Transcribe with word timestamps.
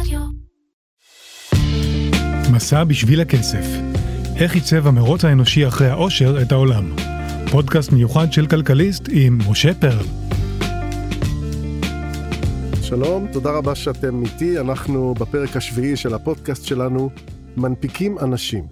רדיו. 0.00 0.20
מסע 2.52 2.84
בשביל 2.84 3.20
הכסף. 3.20 3.66
איך 4.36 4.54
עיצב 4.54 4.86
המרוץ 4.86 5.24
האנושי 5.24 5.66
אחרי 5.68 5.86
העושר 5.86 6.42
את 6.42 6.52
העולם. 6.52 6.84
פודקאסט 7.50 7.92
מיוחד 7.92 8.32
של 8.32 8.46
כלכליסט 8.46 9.02
עם 9.10 9.38
משה 9.50 9.74
פרל. 9.74 10.06
שלום, 12.82 13.26
תודה 13.32 13.50
רבה 13.50 13.74
שאתם 13.74 14.22
איתי, 14.24 14.60
אנחנו 14.60 15.14
בפרק 15.14 15.56
השביעי 15.56 15.96
של 15.96 16.14
הפודקאסט 16.14 16.64
שלנו, 16.64 17.10
מנפיקים 17.56 18.18
אנשים. 18.18 18.66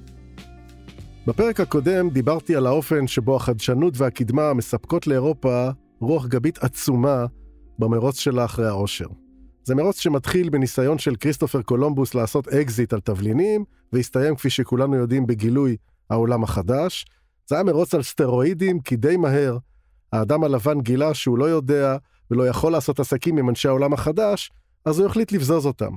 בפרק 1.27 1.61
הקודם 1.61 2.11
דיברתי 2.11 2.57
על 2.57 2.67
האופן 2.67 3.07
שבו 3.07 3.37
החדשנות 3.37 3.95
והקדמה 3.97 4.55
מספקות 4.55 5.07
לאירופה 5.07 5.69
רוח 6.01 6.27
גבית 6.27 6.59
עצומה 6.59 7.27
במרוץ 7.79 8.19
שלה 8.19 8.45
אחרי 8.45 8.67
העושר. 8.67 9.24
זה 9.65 9.75
מרוץ 9.75 10.01
שמתחיל 10.01 10.49
בניסיון 10.49 10.99
של 10.99 11.17
כריסטופר 11.17 11.63
קולומבוס 11.63 12.15
לעשות 12.15 12.49
אקזיט 12.49 12.93
על 12.93 13.01
תבלינים, 13.01 13.65
והסתיים 13.93 14.37
כפי 14.37 14.51
שכולנו 14.51 14.95
יודעים 14.97 15.27
בגילוי 15.27 15.77
העולם 16.11 16.45
החדש. 16.45 17.07
זה 17.47 17.55
היה 17.55 17.65
מרוץ 17.65 17.95
על 17.95 18.03
סטרואידים, 18.03 18.81
כי 18.81 18.97
די 18.97 19.17
מהר 19.17 19.59
האדם 20.13 20.45
הלבן 20.45 20.81
גילה 20.81 21.15
שהוא 21.15 21.39
לא 21.39 21.45
יודע 21.45 21.97
ולא 22.31 22.49
יכול 22.49 22.73
לעשות 22.73 23.01
עסקים 23.01 23.39
עם 23.39 23.49
אנשי 23.49 23.69
העולם 23.69 23.93
החדש, 23.93 24.51
אז 24.85 24.99
הוא 24.99 25.07
החליט 25.07 25.33
לבזוז 25.33 25.67
אותם. 25.67 25.91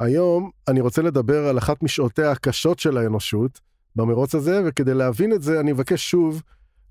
היום 0.00 0.50
אני 0.68 0.80
רוצה 0.80 1.02
לדבר 1.02 1.46
על 1.46 1.58
אחת 1.58 1.82
משעותיה 1.82 2.30
הקשות 2.30 2.78
של 2.78 2.98
האנושות 2.98 3.60
במרוץ 3.96 4.34
הזה, 4.34 4.62
וכדי 4.66 4.94
להבין 4.94 5.32
את 5.32 5.42
זה 5.42 5.60
אני 5.60 5.72
מבקש 5.72 6.10
שוב 6.10 6.42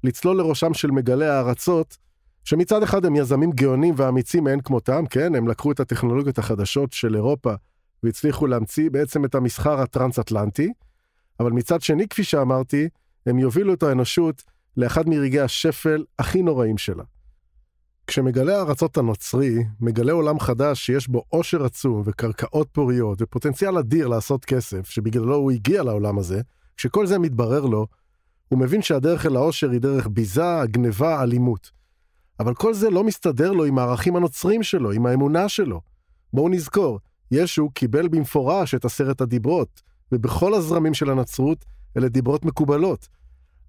לצלול 0.03 0.37
לראשם 0.37 0.73
של 0.73 0.91
מגלי 0.91 1.27
הארצות, 1.27 1.97
שמצד 2.43 2.83
אחד 2.83 3.05
הם 3.05 3.15
יזמים 3.15 3.51
גאונים 3.51 3.93
ואמיצים 3.97 4.43
מאין 4.43 4.61
כמותם, 4.61 5.05
כן, 5.09 5.35
הם 5.35 5.47
לקחו 5.47 5.71
את 5.71 5.79
הטכנולוגיות 5.79 6.37
החדשות 6.37 6.91
של 6.91 7.15
אירופה 7.15 7.53
והצליחו 8.03 8.47
להמציא 8.47 8.89
בעצם 8.89 9.25
את 9.25 9.35
המסחר 9.35 9.81
הטרנס-אטלנטי, 9.81 10.73
אבל 11.39 11.51
מצד 11.51 11.81
שני, 11.81 12.07
כפי 12.07 12.23
שאמרתי, 12.23 12.89
הם 13.25 13.39
יובילו 13.39 13.73
את 13.73 13.83
האנושות 13.83 14.43
לאחד 14.77 15.09
מרגעי 15.09 15.39
השפל 15.39 16.03
הכי 16.19 16.41
נוראים 16.41 16.77
שלה. 16.77 17.03
כשמגלה 18.07 18.57
הארצות 18.57 18.97
הנוצרי, 18.97 19.63
מגלה 19.79 20.11
עולם 20.11 20.39
חדש 20.39 20.85
שיש 20.85 21.07
בו 21.07 21.23
עושר 21.29 21.65
עצום 21.65 22.01
וקרקעות 22.05 22.67
פוריות 22.71 23.21
ופוטנציאל 23.21 23.77
אדיר 23.77 24.07
לעשות 24.07 24.45
כסף, 24.45 24.89
שבגללו 24.89 25.35
הוא 25.35 25.51
הגיע 25.51 25.83
לעולם 25.83 26.19
הזה, 26.19 26.41
כשכל 26.77 27.05
זה 27.05 27.19
מתברר 27.19 27.65
לו, 27.65 27.87
הוא 28.49 28.59
מבין 28.59 28.81
שהדרך 28.81 29.25
אל 29.25 29.35
העושר 29.35 29.69
היא 29.69 29.81
דרך 29.81 30.07
ביזה, 30.11 30.61
גניבה, 30.65 31.23
אלימות. 31.23 31.71
אבל 32.39 32.53
כל 32.53 32.73
זה 32.73 32.89
לא 32.89 33.03
מסתדר 33.03 33.51
לו 33.51 33.65
עם 33.65 33.79
הערכים 33.79 34.15
הנוצרים 34.15 34.63
שלו, 34.63 34.91
עם 34.91 35.05
האמונה 35.05 35.49
שלו. 35.49 35.81
בואו 36.33 36.49
נזכור, 36.49 36.99
ישו 37.31 37.69
קיבל 37.69 38.07
במפורש 38.07 38.75
את 38.75 38.85
עשרת 38.85 39.21
הדיברות, 39.21 39.81
ובכל 40.11 40.53
הזרמים 40.53 40.93
של 40.93 41.09
הנצרות 41.09 41.65
אלה 41.97 42.09
דיברות 42.09 42.45
מקובלות. 42.45 43.07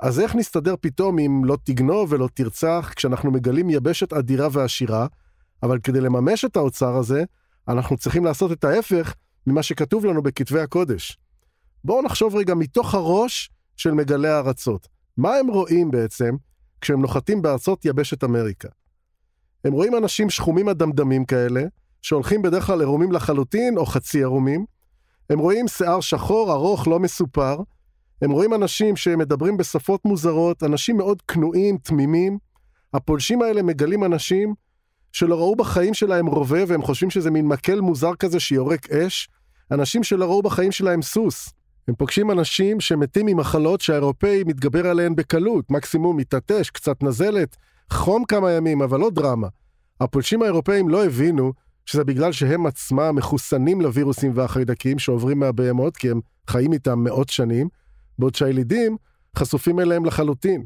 אז 0.01 0.20
איך 0.20 0.35
נסתדר 0.35 0.75
פתאום 0.81 1.19
אם 1.19 1.45
לא 1.45 1.57
תגנוב 1.65 2.12
ולא 2.12 2.29
תרצח, 2.35 2.92
כשאנחנו 2.97 3.31
מגלים 3.31 3.70
יבשת 3.70 4.12
אדירה 4.12 4.48
ועשירה, 4.53 5.07
אבל 5.62 5.79
כדי 5.79 6.01
לממש 6.01 6.45
את 6.45 6.57
האוצר 6.57 6.97
הזה, 6.97 7.25
אנחנו 7.69 7.97
צריכים 7.97 8.25
לעשות 8.25 8.53
את 8.53 8.65
ההפך 8.65 9.15
ממה 9.47 9.62
שכתוב 9.62 10.05
לנו 10.05 10.23
בכתבי 10.23 10.61
הקודש. 10.61 11.19
בואו 11.85 12.03
נחשוב 12.03 12.37
רגע 12.37 12.55
מתוך 12.55 12.95
הראש 12.95 13.51
של 13.77 13.91
מגלי 13.91 14.29
הארצות. 14.29 14.89
מה 15.17 15.35
הם 15.35 15.47
רואים 15.47 15.91
בעצם 15.91 16.37
כשהם 16.84 17.00
נוחתים 17.00 17.42
בארצות 17.42 17.84
יבשת 17.84 18.24
אמריקה? 18.24 18.68
הם 19.64 19.72
רואים 19.72 19.96
אנשים 19.96 20.30
שחומים 20.30 20.68
אדמדמים 20.68 21.24
כאלה, 21.24 21.62
שהולכים 22.02 22.42
בדרך 22.42 22.66
כלל 22.66 22.80
עירומים 22.80 23.12
לחלוטין 23.12 23.77
או 23.77 23.86
חצי 23.86 24.18
עירומים. 24.18 24.64
הם 25.30 25.38
רואים 25.38 25.68
שיער 25.68 26.00
שחור, 26.00 26.52
ארוך, 26.52 26.88
לא 26.88 27.00
מסופר. 27.00 27.58
הם 28.22 28.30
רואים 28.30 28.55
אנשים 28.55 28.96
שמדברים 28.96 29.56
בשפות 29.56 30.05
מוזרות, 30.05 30.62
אנשים 30.62 30.96
מאוד 30.96 31.22
כנועים, 31.22 31.78
תמימים. 31.78 32.39
הפולשים 32.94 33.42
האלה 33.42 33.62
מגלים 33.62 34.05
אנשים 34.05 34.55
שלא 35.12 35.34
ראו 35.34 35.56
בחיים 35.56 35.94
שלהם 35.94 36.27
רובה 36.27 36.61
והם 36.68 36.83
חושבים 36.83 37.11
שזה 37.11 37.30
מין 37.30 37.46
מקל 37.46 37.80
מוזר 37.80 38.14
כזה 38.14 38.40
שיורק 38.40 38.90
אש. 38.90 39.28
אנשים 39.70 40.02
שלא 40.02 40.24
ראו 40.24 40.42
בחיים 40.42 40.73
שלהם 40.73 41.02
סוס. 41.02 41.52
הם 41.89 41.95
פוגשים 41.95 42.30
אנשים 42.30 42.80
שמתים 42.80 43.27
ממחלות 43.27 43.80
שהאירופאי 43.80 44.42
מתגבר 44.46 44.86
עליהן 44.86 45.14
בקלות, 45.14 45.70
מקסימום 45.70 46.17
מתעטש, 46.17 46.70
קצת 46.70 47.02
נזלת, 47.02 47.56
חום 47.90 48.24
כמה 48.24 48.52
ימים, 48.52 48.83
אבל 48.83 49.00
לא 49.00 49.11
דרמה. 49.11 49.48
הפולשים 50.00 50.42
האירופאים 50.42 50.89
לא 50.89 51.05
הבינו 51.05 51.52
שזה 51.86 52.05
בגלל 52.05 52.33
שהם 52.33 52.67
עצמם 52.67 53.14
מחוסנים 53.17 53.80
לווירוסים 53.80 54.33
והחיידקים 54.34 54.98
שעוברים 54.98 55.39
מהבהמות, 55.39 55.96
כי 55.96 56.11
הם 56.11 56.20
חיים 56.46 56.73
איתם 56.73 57.05
מאות 57.05 57.28
שנים, 57.28 57.68
בעוד 58.18 58.34
שהילידים 58.34 58.96
חשופים 59.39 59.80
אליהם 59.80 60.05
לחלוטין. 60.05 60.64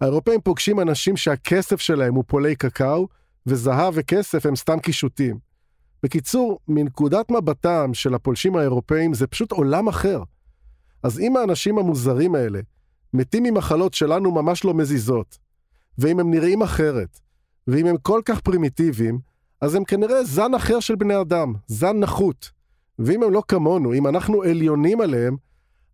האירופאים 0.00 0.40
פוגשים 0.40 0.80
אנשים 0.80 1.16
שהכסף 1.16 1.80
שלהם 1.80 2.14
הוא 2.14 2.24
פולי 2.26 2.56
קקאו, 2.56 3.08
וזהב 3.46 3.94
וכסף 3.96 4.46
הם 4.46 4.56
סתם 4.56 4.78
קישוטים. 4.80 5.38
בקיצור, 6.02 6.58
מנקודת 6.68 7.30
מבטם 7.30 7.90
של 7.94 8.14
הפולשים 8.14 8.56
האירופאים 8.56 9.14
זה 9.14 9.26
פשוט 9.26 9.52
עולם 9.52 9.88
אחר. 9.88 10.22
אז 11.02 11.20
אם 11.20 11.36
האנשים 11.36 11.78
המוזרים 11.78 12.34
האלה 12.34 12.60
מתים 13.14 13.42
ממחלות 13.42 13.94
שלנו 13.94 14.30
ממש 14.30 14.64
לא 14.64 14.74
מזיזות, 14.74 15.38
ואם 15.98 16.20
הם 16.20 16.30
נראים 16.30 16.62
אחרת, 16.62 17.20
ואם 17.66 17.86
הם 17.86 17.96
כל 17.96 18.20
כך 18.24 18.40
פרימיטיביים, 18.40 19.18
אז 19.60 19.74
הם 19.74 19.84
כנראה 19.84 20.24
זן 20.24 20.54
אחר 20.54 20.80
של 20.80 20.94
בני 20.94 21.20
אדם, 21.20 21.54
זן 21.66 21.96
נחות. 22.00 22.50
ואם 22.98 23.22
הם 23.22 23.32
לא 23.32 23.42
כמונו, 23.48 23.94
אם 23.94 24.06
אנחנו 24.06 24.42
עליונים 24.42 25.00
עליהם, 25.00 25.36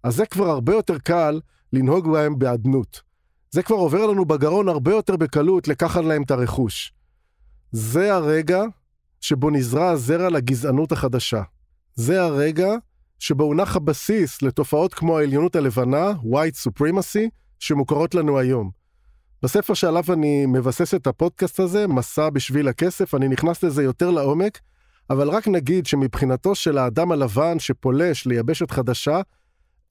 אז 0.03 0.17
זה 0.17 0.27
כבר 0.27 0.51
הרבה 0.51 0.75
יותר 0.75 0.99
קל 0.99 1.41
לנהוג 1.73 2.13
בהם 2.13 2.39
באדנות. 2.39 3.03
זה 3.51 3.63
כבר 3.63 3.77
עובר 3.77 4.07
לנו 4.07 4.25
בגרון 4.25 4.69
הרבה 4.69 4.91
יותר 4.91 5.17
בקלות 5.17 5.69
לקחת 5.69 6.05
להם 6.05 6.23
את 6.23 6.31
הרכוש. 6.31 6.93
זה 7.73 8.15
הרגע 8.15 8.63
שבו 9.21 9.51
נזרע 9.51 9.89
הזרע 9.91 10.29
לגזענות 10.29 10.93
החדשה. 10.93 11.43
זה 11.95 12.23
הרגע 12.23 12.69
שבו 13.19 13.45
הונח 13.45 13.77
הבסיס 13.77 14.43
לתופעות 14.43 14.95
כמו 14.95 15.19
העליונות 15.19 15.57
הלבנה, 15.57 16.13
white 16.13 16.69
supremacy, 16.69 17.29
שמוכרות 17.59 18.15
לנו 18.15 18.39
היום. 18.39 18.71
בספר 19.43 19.75
שעליו 19.75 20.05
אני 20.13 20.47
מבסס 20.47 20.95
את 20.95 21.07
הפודקאסט 21.07 21.61
הזה, 21.61 21.87
מסע 21.87 22.31
בשביל 22.31 22.69
הכסף, 22.69 23.15
אני 23.15 23.29
נכנס 23.29 23.63
לזה 23.63 23.83
יותר 23.83 24.11
לעומק, 24.11 24.61
אבל 25.11 25.29
רק 25.29 25.49
נגיד 25.49 25.87
שמבחינתו 25.87 26.55
של 26.55 26.79
האדם 26.79 27.13
הלבן 27.13 27.59
שפולש 27.59 28.27
ליבשת 28.27 28.71
חדשה, 28.71 29.21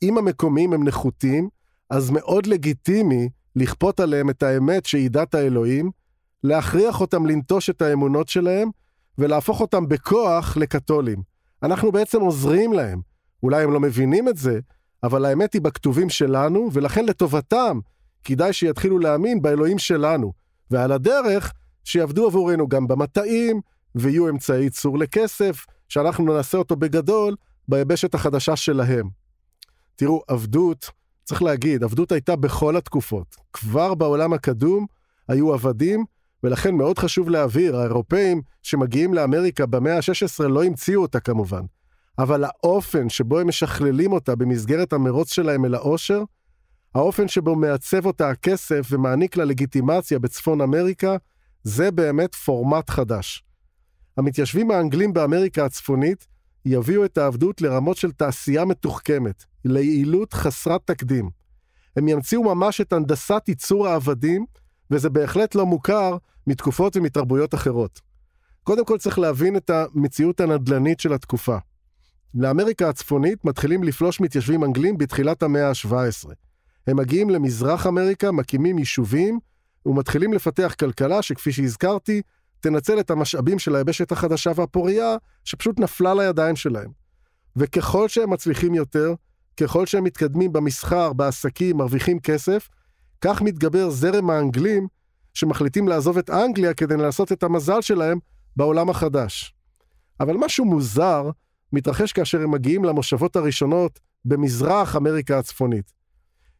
אם 0.01 0.17
המקומיים 0.17 0.73
הם 0.73 0.87
נחותים, 0.87 1.49
אז 1.89 2.09
מאוד 2.09 2.45
לגיטימי 2.45 3.29
לכפות 3.55 3.99
עליהם 3.99 4.29
את 4.29 4.43
האמת 4.43 4.85
שהיא 4.85 5.09
דת 5.09 5.35
האלוהים, 5.35 5.91
להכריח 6.43 7.01
אותם 7.01 7.25
לנטוש 7.25 7.69
את 7.69 7.81
האמונות 7.81 8.29
שלהם, 8.29 8.69
ולהפוך 9.17 9.61
אותם 9.61 9.87
בכוח 9.87 10.57
לקתולים. 10.57 11.21
אנחנו 11.63 11.91
בעצם 11.91 12.21
עוזרים 12.21 12.73
להם. 12.73 13.01
אולי 13.43 13.63
הם 13.63 13.71
לא 13.71 13.79
מבינים 13.79 14.29
את 14.29 14.37
זה, 14.37 14.59
אבל 15.03 15.25
האמת 15.25 15.53
היא 15.53 15.61
בכתובים 15.61 16.09
שלנו, 16.09 16.69
ולכן 16.73 17.05
לטובתם 17.05 17.79
כדאי 18.23 18.53
שיתחילו 18.53 18.99
להאמין 18.99 19.41
באלוהים 19.41 19.79
שלנו. 19.79 20.33
ועל 20.71 20.91
הדרך, 20.91 21.53
שיעבדו 21.83 22.27
עבורנו 22.27 22.67
גם 22.67 22.87
במטעים, 22.87 23.61
ויהיו 23.95 24.29
אמצעי 24.29 24.63
ייצור 24.63 24.97
לכסף, 24.97 25.65
שאנחנו 25.89 26.33
נעשה 26.33 26.57
אותו 26.57 26.75
בגדול 26.75 27.35
ביבשת 27.67 28.15
החדשה 28.15 28.55
שלהם. 28.55 29.09
תראו, 29.95 30.21
עבדות, 30.27 30.89
צריך 31.23 31.43
להגיד, 31.43 31.83
עבדות 31.83 32.11
הייתה 32.11 32.35
בכל 32.35 32.77
התקופות. 32.77 33.35
כבר 33.53 33.93
בעולם 33.93 34.33
הקדום 34.33 34.85
היו 35.27 35.53
עבדים, 35.53 36.05
ולכן 36.43 36.75
מאוד 36.75 36.99
חשוב 36.99 37.29
להבהיר, 37.29 37.77
האירופאים 37.77 38.41
שמגיעים 38.63 39.13
לאמריקה 39.13 39.65
במאה 39.65 39.95
ה-16 39.95 40.47
לא 40.47 40.63
המציאו 40.63 41.01
אותה 41.01 41.19
כמובן. 41.19 41.61
אבל 42.19 42.43
האופן 42.43 43.09
שבו 43.09 43.39
הם 43.39 43.47
משכללים 43.47 44.11
אותה 44.11 44.35
במסגרת 44.35 44.93
המרוץ 44.93 45.33
שלהם 45.33 45.65
אל 45.65 45.75
העושר, 45.75 46.23
האופן 46.95 47.27
שבו 47.27 47.55
מעצב 47.55 48.05
אותה 48.05 48.29
הכסף 48.29 48.87
ומעניק 48.89 49.37
לה 49.37 49.45
לגיטימציה 49.45 50.19
בצפון 50.19 50.61
אמריקה, 50.61 51.17
זה 51.63 51.91
באמת 51.91 52.35
פורמט 52.35 52.89
חדש. 52.89 53.43
המתיישבים 54.17 54.71
האנגלים 54.71 55.13
באמריקה 55.13 55.65
הצפונית 55.65 56.27
יביאו 56.65 57.05
את 57.05 57.17
העבדות 57.17 57.61
לרמות 57.61 57.97
של 57.97 58.11
תעשייה 58.11 58.65
מתוחכמת, 58.65 59.43
ליעילות 59.65 60.33
חסרת 60.33 60.81
תקדים. 60.85 61.29
הם 61.95 62.07
ימציאו 62.07 62.43
ממש 62.43 62.81
את 62.81 62.93
הנדסת 62.93 63.43
ייצור 63.47 63.87
העבדים, 63.87 64.45
וזה 64.91 65.09
בהחלט 65.09 65.55
לא 65.55 65.65
מוכר 65.65 66.17
מתקופות 66.47 66.95
ומתרבויות 66.95 67.53
אחרות. 67.53 68.01
קודם 68.63 68.85
כל 68.85 68.97
צריך 68.97 69.19
להבין 69.19 69.55
את 69.57 69.69
המציאות 69.69 70.39
הנדל"נית 70.39 70.99
של 70.99 71.13
התקופה. 71.13 71.57
לאמריקה 72.35 72.89
הצפונית 72.89 73.45
מתחילים 73.45 73.83
לפלוש 73.83 74.21
מתיישבים 74.21 74.63
אנגלים 74.63 74.97
בתחילת 74.97 75.43
המאה 75.43 75.69
ה-17. 75.69 76.29
הם 76.87 76.97
מגיעים 76.97 77.29
למזרח 77.29 77.87
אמריקה, 77.87 78.31
מקימים 78.31 78.77
יישובים, 78.79 79.39
ומתחילים 79.85 80.33
לפתח 80.33 80.75
כלכלה 80.79 81.21
שכפי 81.21 81.51
שהזכרתי, 81.51 82.21
תנצל 82.59 82.99
את 82.99 83.11
המשאבים 83.11 83.59
של 83.59 83.75
היבשת 83.75 84.11
החדשה 84.11 84.51
והפורייה, 84.55 85.15
שפשוט 85.43 85.79
נפלה 85.79 86.13
לידיים 86.13 86.55
שלהם. 86.55 86.91
וככל 87.55 88.07
שהם 88.07 88.29
מצליחים 88.29 88.75
יותר, 88.75 89.13
ככל 89.59 89.85
שהם 89.85 90.03
מתקדמים 90.03 90.53
במסחר, 90.53 91.13
בעסקים, 91.13 91.77
מרוויחים 91.77 92.19
כסף, 92.19 92.69
כך 93.21 93.41
מתגבר 93.41 93.89
זרם 93.89 94.29
האנגלים 94.29 94.87
שמחליטים 95.33 95.87
לעזוב 95.87 96.17
את 96.17 96.29
אנגליה 96.29 96.73
כדי 96.73 96.97
לנסות 96.97 97.31
את 97.31 97.43
המזל 97.43 97.81
שלהם 97.81 98.19
בעולם 98.55 98.89
החדש. 98.89 99.53
אבל 100.19 100.37
משהו 100.37 100.65
מוזר 100.65 101.29
מתרחש 101.73 102.11
כאשר 102.11 102.41
הם 102.41 102.51
מגיעים 102.51 102.83
למושבות 102.83 103.35
הראשונות 103.35 103.99
במזרח 104.25 104.95
אמריקה 104.95 105.39
הצפונית. 105.39 105.91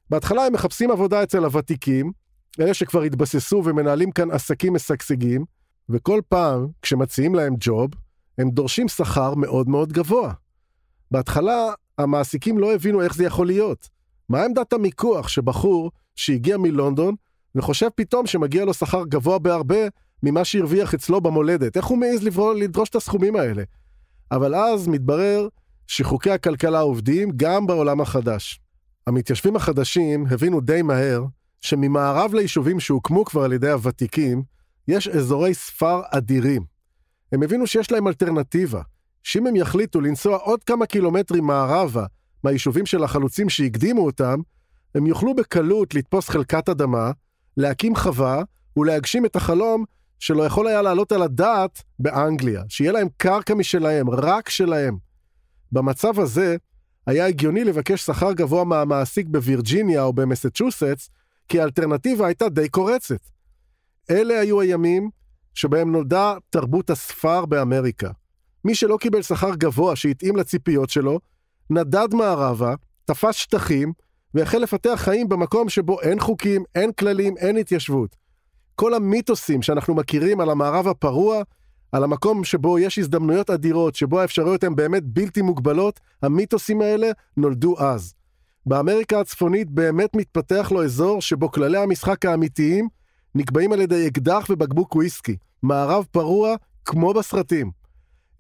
בהתחלה 0.10 0.46
הם 0.46 0.54
מחפשים 0.54 0.92
עבודה 0.92 1.24
אצל 1.24 1.46
הוותיקים, 1.46 2.12
אלה 2.60 2.74
שכבר 2.74 3.02
התבססו 3.02 3.62
ומנהלים 3.66 4.12
כאן 4.12 4.32
עסקים 4.32 4.74
משגשגים, 4.74 5.46
וכל 5.90 6.22
פעם 6.30 6.68
כשמציעים 6.82 7.36
להם 7.36 7.56
ג'וב, 7.60 7.90
הם 8.38 8.50
דורשים 8.50 8.88
שכר 8.88 9.36
מאוד 9.36 9.70
מאוד 9.70 9.94
גבוה. 9.94 10.34
בהתחלה 11.12 11.74
המעסיקים 11.98 12.58
לא 12.58 12.74
הבינו 12.74 13.02
איך 13.02 13.16
זה 13.16 13.24
יכול 13.24 13.48
להיות. 13.48 13.90
מה 14.30 14.44
עמדת 14.44 14.74
המיקוח 14.74 15.28
שבחור 15.28 15.92
שהגיע 16.16 16.58
מלונדון 16.58 17.16
וחושב 17.56 17.90
פתאום 17.96 18.28
שמגיע 18.28 18.66
לו 18.66 18.74
שכר 18.74 19.04
גבוה 19.06 19.40
בהרבה 19.40 19.88
ממה 20.24 20.46
שהרוויח 20.46 20.94
אצלו 20.94 21.22
במולדת? 21.22 21.78
איך 21.78 21.86
הוא 21.86 21.98
מעז 21.98 22.24
לדרוש 22.56 22.90
את 22.90 22.96
הסכומים 22.96 23.36
האלה? 23.36 23.64
אבל 24.32 24.56
אז 24.56 24.88
מתברר 24.88 25.48
שחוקי 25.88 26.32
הכלכלה 26.32 26.80
עובדים 26.80 27.32
גם 27.36 27.68
בעולם 27.68 28.02
החדש. 28.02 28.60
המתיישבים 29.08 29.56
החדשים 29.56 30.26
הבינו 30.30 30.62
די 30.62 30.82
מהר 30.82 31.24
שממערב 31.62 32.34
ליישובים 32.34 32.80
שהוקמו 32.80 33.26
כבר 33.26 33.44
על 33.44 33.54
ידי 33.54 33.70
הוותיקים, 33.70 34.44
יש 34.88 35.08
אזורי 35.08 35.54
ספר 35.54 36.02
אדירים. 36.12 36.64
הם 37.32 37.44
הבינו 37.44 37.68
שיש 37.68 37.92
להם 37.92 38.08
אלטרנטיבה, 38.08 38.82
שאם 39.24 39.48
הם 39.48 39.56
יחליטו 39.56 40.02
לנסוע 40.02 40.38
עוד 40.38 40.64
כמה 40.64 40.86
קילומטרים 40.86 41.44
מערבה 41.44 42.06
מהיישובים 42.44 42.86
של 42.86 43.04
החלוצים 43.04 43.50
שהקדימו 43.50 44.06
אותם, 44.06 44.40
הם 44.96 45.06
יוכלו 45.06 45.36
בקלות 45.36 45.96
לתפוס 45.96 46.30
חלקת 46.30 46.70
אדמה, 46.70 47.12
להקים 47.58 47.96
חווה 47.96 48.44
ולהגשים 48.78 49.26
את 49.26 49.36
החלום 49.36 49.86
שלא 50.20 50.44
יכול 50.44 50.68
היה 50.68 50.82
לעלות 50.82 51.12
על 51.12 51.22
הדעת 51.22 51.84
באנגליה, 52.00 52.64
שיהיה 52.70 52.92
להם 52.92 53.08
קרקע 53.18 53.54
משלהם, 53.54 54.10
רק 54.10 54.50
שלהם. 54.50 54.98
במצב 55.72 56.20
הזה, 56.20 56.58
היה 57.08 57.28
הגיוני 57.28 57.64
לבקש 57.64 58.02
שכר 58.06 58.34
גבוה 58.34 58.64
מהמעסיק 58.64 59.28
בווירג'יניה 59.30 60.04
או 60.04 60.14
במסצ'וסטס, 60.14 61.10
כי 61.48 61.60
האלטרנטיבה 61.60 62.28
הייתה 62.28 62.50
די 62.50 62.70
קורצת. 62.70 63.20
אלה 64.10 64.40
היו 64.40 64.62
הימים 64.62 65.10
שבהם 65.54 65.92
נולדה 65.92 66.34
תרבות 66.50 66.90
הספר 66.90 67.46
באמריקה. 67.46 68.10
מי 68.66 68.76
שלא 68.76 68.98
קיבל 69.02 69.22
שכר 69.22 69.56
גבוה 69.56 69.96
שהתאים 69.96 70.36
לציפיות 70.36 70.90
שלו, 70.90 71.20
נדד 71.70 72.14
מערבה, 72.14 72.76
תפס 73.06 73.36
שטחים, 73.36 73.94
והחל 74.34 74.58
לפתח 74.58 74.96
חיים 74.96 75.30
במקום 75.30 75.70
שבו 75.70 76.02
אין 76.02 76.20
חוקים, 76.20 76.64
אין 76.76 76.92
כללים, 76.92 77.38
אין 77.38 77.58
התיישבות. 77.58 78.16
כל 78.80 78.94
המיתוסים 78.94 79.62
שאנחנו 79.62 79.96
מכירים 79.96 80.40
על 80.40 80.50
המערב 80.50 80.88
הפרוע, 80.88 81.44
על 81.92 82.04
המקום 82.04 82.44
שבו 82.44 82.80
יש 82.80 83.00
הזדמנויות 83.00 83.50
אדירות, 83.50 83.96
שבו 83.96 84.20
האפשרויות 84.20 84.64
הן 84.64 84.76
באמת 84.76 85.04
בלתי 85.06 85.42
מוגבלות, 85.42 86.00
המיתוסים 86.22 86.82
האלה 86.82 87.08
נולדו 87.38 87.80
אז. 87.80 88.14
באמריקה 88.66 89.20
הצפונית 89.20 89.70
באמת 89.70 90.16
מתפתח 90.16 90.72
לו 90.72 90.84
אזור 90.84 91.22
שבו 91.22 91.52
כללי 91.52 91.78
המשחק 91.78 92.26
האמיתיים 92.26 92.88
נקבעים 93.36 93.74
על 93.74 93.82
ידי 93.82 94.08
אקדח 94.08 94.48
ובקבוק 94.50 94.96
וויסקי, 94.96 95.38
מערב 95.64 96.06
פרוע 96.12 96.56
כמו 96.86 97.14
בסרטים. 97.14 97.72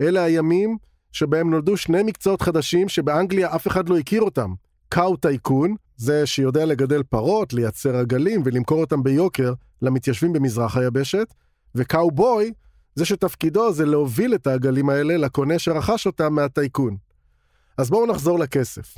אלה 0.01 0.23
הימים 0.23 0.77
שבהם 1.11 1.49
נולדו 1.49 1.77
שני 1.77 2.03
מקצועות 2.03 2.41
חדשים 2.41 2.89
שבאנגליה 2.89 3.55
אף 3.55 3.67
אחד 3.67 3.89
לא 3.89 3.97
הכיר 3.97 4.21
אותם. 4.21 4.53
קאו 4.89 5.15
טייקון, 5.15 5.75
זה 5.97 6.25
שיודע 6.25 6.65
לגדל 6.65 7.03
פרות, 7.03 7.53
לייצר 7.53 7.95
עגלים 7.95 8.41
ולמכור 8.45 8.81
אותם 8.81 9.03
ביוקר 9.03 9.53
למתיישבים 9.81 10.33
במזרח 10.33 10.77
היבשת, 10.77 11.33
וקאו 11.75 12.11
בוי, 12.11 12.51
זה 12.95 13.05
שתפקידו 13.05 13.73
זה 13.73 13.85
להוביל 13.85 14.35
את 14.35 14.47
העגלים 14.47 14.89
האלה 14.89 15.17
לקונה 15.17 15.59
שרכש 15.59 16.05
אותם 16.05 16.33
מהטייקון. 16.33 16.97
אז 17.77 17.89
בואו 17.89 18.05
נחזור 18.05 18.39
לכסף. 18.39 18.97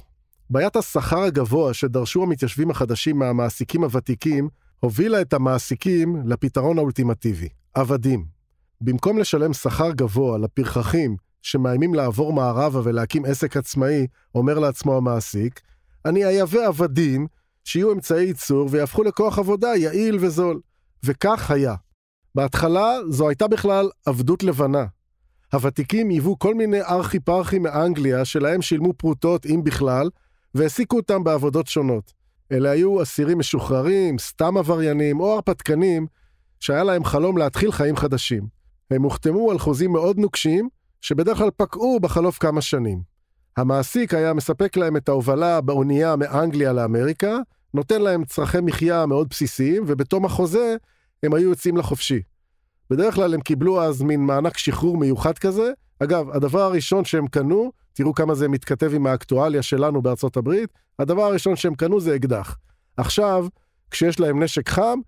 בעיית 0.50 0.76
השכר 0.76 1.22
הגבוה 1.22 1.74
שדרשו 1.74 2.24
המתיישבים 2.24 2.72
החדשים 2.72 3.20
מהמעסיקים 3.20 3.84
הוותיקים, 3.84 4.50
הובילה 4.80 5.22
את 5.22 5.34
המעסיקים 5.34 6.22
לפתרון 6.26 6.78
האולטימטיבי, 6.78 7.50
עבדים. 7.74 8.26
במקום 8.82 9.18
לשלם 9.18 9.54
שכר 9.54 9.92
גבוה 9.92 10.38
לפרחחים 10.38 11.16
שמאיימים 11.42 11.94
לעבור 11.94 12.34
מערבה 12.34 12.82
ולהקים 12.84 13.26
עסק 13.26 13.58
עצמאי, 13.58 14.08
אומר 14.36 14.60
לעצמו 14.60 14.98
המעסיק, 14.98 15.62
אני 16.06 16.26
אייבא 16.26 16.68
עבדים 16.68 17.28
שיהיו 17.64 17.94
אמצעי 17.94 18.26
ייצור 18.26 18.68
ויהפכו 18.72 19.04
לכוח 19.04 19.40
עבודה 19.40 19.76
יעיל 19.76 20.18
וזול. 20.22 20.60
וכך 21.04 21.52
היה. 21.52 21.76
בהתחלה 22.36 22.98
זו 23.10 23.30
הייתה 23.30 23.48
בכלל 23.48 23.90
עבדות 24.06 24.44
לבנה. 24.44 24.86
הוותיקים 25.54 26.10
היוו 26.10 26.40
כל 26.40 26.56
מיני 26.56 26.82
ארכי 26.82 27.20
פרחי 27.20 27.60
מאנגליה 27.60 28.26
שלהם 28.26 28.62
שילמו 28.62 28.94
פרוטות, 28.94 29.46
אם 29.46 29.64
בכלל, 29.64 30.10
והעסיקו 30.56 30.98
אותם 30.98 31.24
בעבודות 31.24 31.68
שונות. 31.68 32.14
אלה 32.52 32.70
היו 32.70 33.04
אסירים 33.04 33.40
משוחררים, 33.40 34.20
סתם 34.20 34.58
עבריינים 34.58 35.20
או 35.20 35.34
הרפתקנים, 35.34 36.08
שהיה 36.60 36.84
להם 36.84 37.04
חלום 37.04 37.38
להתחיל 37.38 37.72
חיים 37.72 37.96
חדשים. 37.96 38.48
הם 38.92 39.04
הוחתמו 39.04 39.52
על 39.52 39.60
חוזים 39.60 39.92
מאוד 39.92 40.18
נוקשים, 40.18 40.70
שבדרך 41.02 41.38
כלל 41.38 41.50
פקעו 41.58 42.00
בחלוף 42.00 42.38
כמה 42.38 42.62
שנים. 42.62 43.02
המעסיק 43.58 44.14
היה 44.14 44.34
מספק 44.34 44.78
להם 44.78 44.98
את 44.98 45.10
ההובלה 45.10 45.62
באונייה 45.62 46.16
מאנגליה 46.16 46.74
לאמריקה, 46.74 47.38
נותן 47.74 48.02
להם 48.02 48.26
צרכי 48.26 48.58
מחיה 48.62 49.06
מאוד 49.06 49.28
בסיסיים, 49.30 49.84
ובתום 49.88 50.26
החוזה 50.26 50.76
הם 51.24 51.34
היו 51.34 51.50
יוצאים 51.50 51.78
לחופשי. 51.78 52.22
בדרך 52.90 53.16
כלל 53.16 53.34
הם 53.34 53.42
קיבלו 53.42 53.82
אז 53.82 54.02
מין 54.02 54.26
מענק 54.26 54.58
שחרור 54.58 54.98
מיוחד 54.98 55.38
כזה. 55.38 55.72
אגב, 56.00 56.30
הדבר 56.30 56.62
הראשון 56.62 57.06
שהם 57.06 57.28
קנו, 57.28 57.72
תראו 57.94 58.14
כמה 58.14 58.36
זה 58.36 58.48
מתכתב 58.48 58.92
עם 58.94 59.08
האקטואליה 59.08 59.62
שלנו 59.62 60.02
בארצות 60.02 60.38
הברית, 60.38 60.70
הדבר 61.00 61.24
הראשון 61.24 61.56
שהם 61.56 61.76
קנו 61.76 62.00
זה 62.00 62.16
אקדח. 62.16 62.58
עכשיו, 62.98 63.48
כשיש 63.92 64.20
להם 64.20 64.44
נשק 64.44 64.70
חם, 64.70 65.00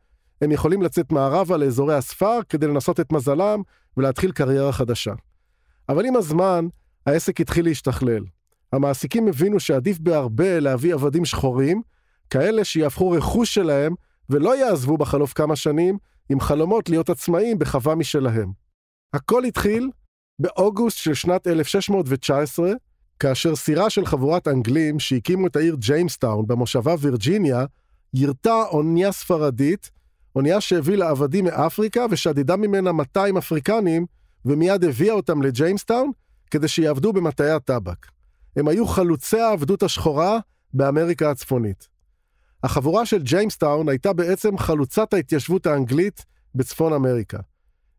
הם 0.41 0.51
יכולים 0.51 0.81
לצאת 0.81 1.11
מערבה 1.11 1.57
לאזורי 1.57 1.95
הספר 1.95 2.39
כדי 2.49 2.67
לנסות 2.67 2.99
את 2.99 3.11
מזלם 3.11 3.61
ולהתחיל 3.97 4.31
קריירה 4.31 4.71
חדשה. 4.71 5.13
אבל 5.89 6.05
עם 6.05 6.15
הזמן, 6.15 6.67
העסק 7.05 7.41
התחיל 7.41 7.65
להשתכלל. 7.65 8.23
המעסיקים 8.73 9.27
הבינו 9.27 9.59
שעדיף 9.59 9.99
בהרבה 9.99 10.59
להביא 10.59 10.93
עבדים 10.93 11.25
שחורים, 11.25 11.81
כאלה 12.29 12.63
שיהפכו 12.63 13.11
רכוש 13.11 13.53
שלהם 13.53 13.95
ולא 14.29 14.57
יעזבו 14.57 14.97
בחלוף 14.97 15.33
כמה 15.33 15.55
שנים 15.55 15.97
עם 16.29 16.39
חלומות 16.39 16.89
להיות 16.89 17.09
עצמאים 17.09 17.59
בחווה 17.59 17.95
משלהם. 17.95 18.51
הכל 19.13 19.43
התחיל 19.43 19.89
באוגוסט 20.39 20.97
של 20.97 21.13
שנת 21.13 21.47
1619, 21.47 22.71
כאשר 23.19 23.55
סירה 23.55 23.89
של 23.89 24.05
חבורת 24.05 24.47
אנגלים 24.47 24.99
שהקימו 24.99 25.47
את 25.47 25.55
העיר 25.55 25.75
ג'יימסטאון 25.79 26.47
במושבה 26.47 26.95
וירג'יניה, 26.99 27.65
יירטה 28.13 28.63
אונייה 28.71 29.11
ספרדית, 29.11 29.91
אונייה 30.35 30.61
שהביא 30.61 31.03
עבדים 31.03 31.45
מאפריקה 31.45 32.05
ושדדה 32.09 32.55
ממנה 32.55 32.91
200 32.91 33.37
אפריקנים, 33.37 34.05
ומיד 34.45 34.83
הביאה 34.83 35.13
אותם 35.13 35.41
לג'יימסטאון 35.41 36.11
כדי 36.51 36.67
שיעבדו 36.67 37.13
במטעי 37.13 37.51
הטבק. 37.51 38.07
הם 38.55 38.67
היו 38.67 38.87
חלוצי 38.87 39.39
העבדות 39.39 39.83
השחורה 39.83 40.39
באמריקה 40.73 41.31
הצפונית. 41.31 41.87
החבורה 42.63 43.05
של 43.05 43.21
ג'יימסטאון 43.21 43.89
הייתה 43.89 44.13
בעצם 44.13 44.57
חלוצת 44.57 45.13
ההתיישבות 45.13 45.65
האנגלית 45.65 46.25
בצפון 46.55 46.93
אמריקה. 46.93 47.37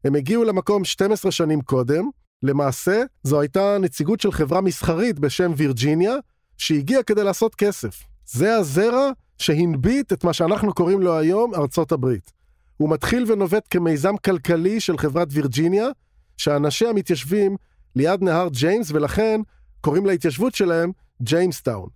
הם 0.05 0.15
הגיעו 0.15 0.45
למקום 0.45 0.85
12 0.85 1.33
שנים 1.33 1.61
קודם, 1.61 2.09
למעשה 2.43 3.03
זו 3.23 3.41
הייתה 3.41 3.77
נציגות 3.81 4.21
של 4.21 4.33
חברה 4.33 4.61
מסחרית 4.61 5.19
בשם 5.19 5.53
וירג'יניה, 5.57 6.15
שהגיעה 6.59 7.03
כדי 7.03 7.25
לעשות 7.25 7.55
כסף. 7.55 8.03
זה 8.27 8.55
הזרע 8.55 9.11
שהנביט 9.39 10.13
את 10.13 10.25
מה 10.25 10.33
שאנחנו 10.33 10.75
קוראים 10.75 11.01
לו 11.01 11.19
היום 11.19 11.55
ארצות 11.55 11.93
הברית. 11.93 12.33
הוא 12.77 12.91
מתחיל 12.91 13.33
ונובט 13.33 13.67
כמיזם 13.71 14.17
כלכלי 14.17 14.81
של 14.81 14.99
חברת 14.99 15.29
וירג'יניה, 15.31 15.89
שאנשיה 16.37 16.93
מתיישבים 16.93 17.57
ליד 17.97 18.23
נהר 18.23 18.49
ג'יימס 18.49 18.91
ולכן 18.91 19.41
קוראים 19.81 20.07
להתיישבות 20.07 20.55
שלהם 20.55 20.93
ג'יימסטאון. 21.23 21.89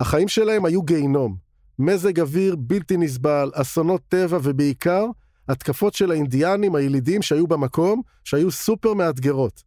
החיים 0.00 0.28
שלהם 0.28 0.64
היו 0.64 0.82
גיהינום. 0.82 1.36
מזג 1.78 2.20
אוויר 2.20 2.56
בלתי 2.56 2.96
נסבל, 2.96 3.50
אסונות 3.54 4.02
טבע 4.08 4.38
ובעיקר 4.42 5.06
התקפות 5.48 5.94
של 5.94 6.10
האינדיאנים 6.10 6.74
הילידים 6.74 7.22
שהיו 7.22 7.46
במקום, 7.46 8.02
שהיו 8.24 8.50
סופר 8.50 8.94
מאתגרות. 8.94 9.62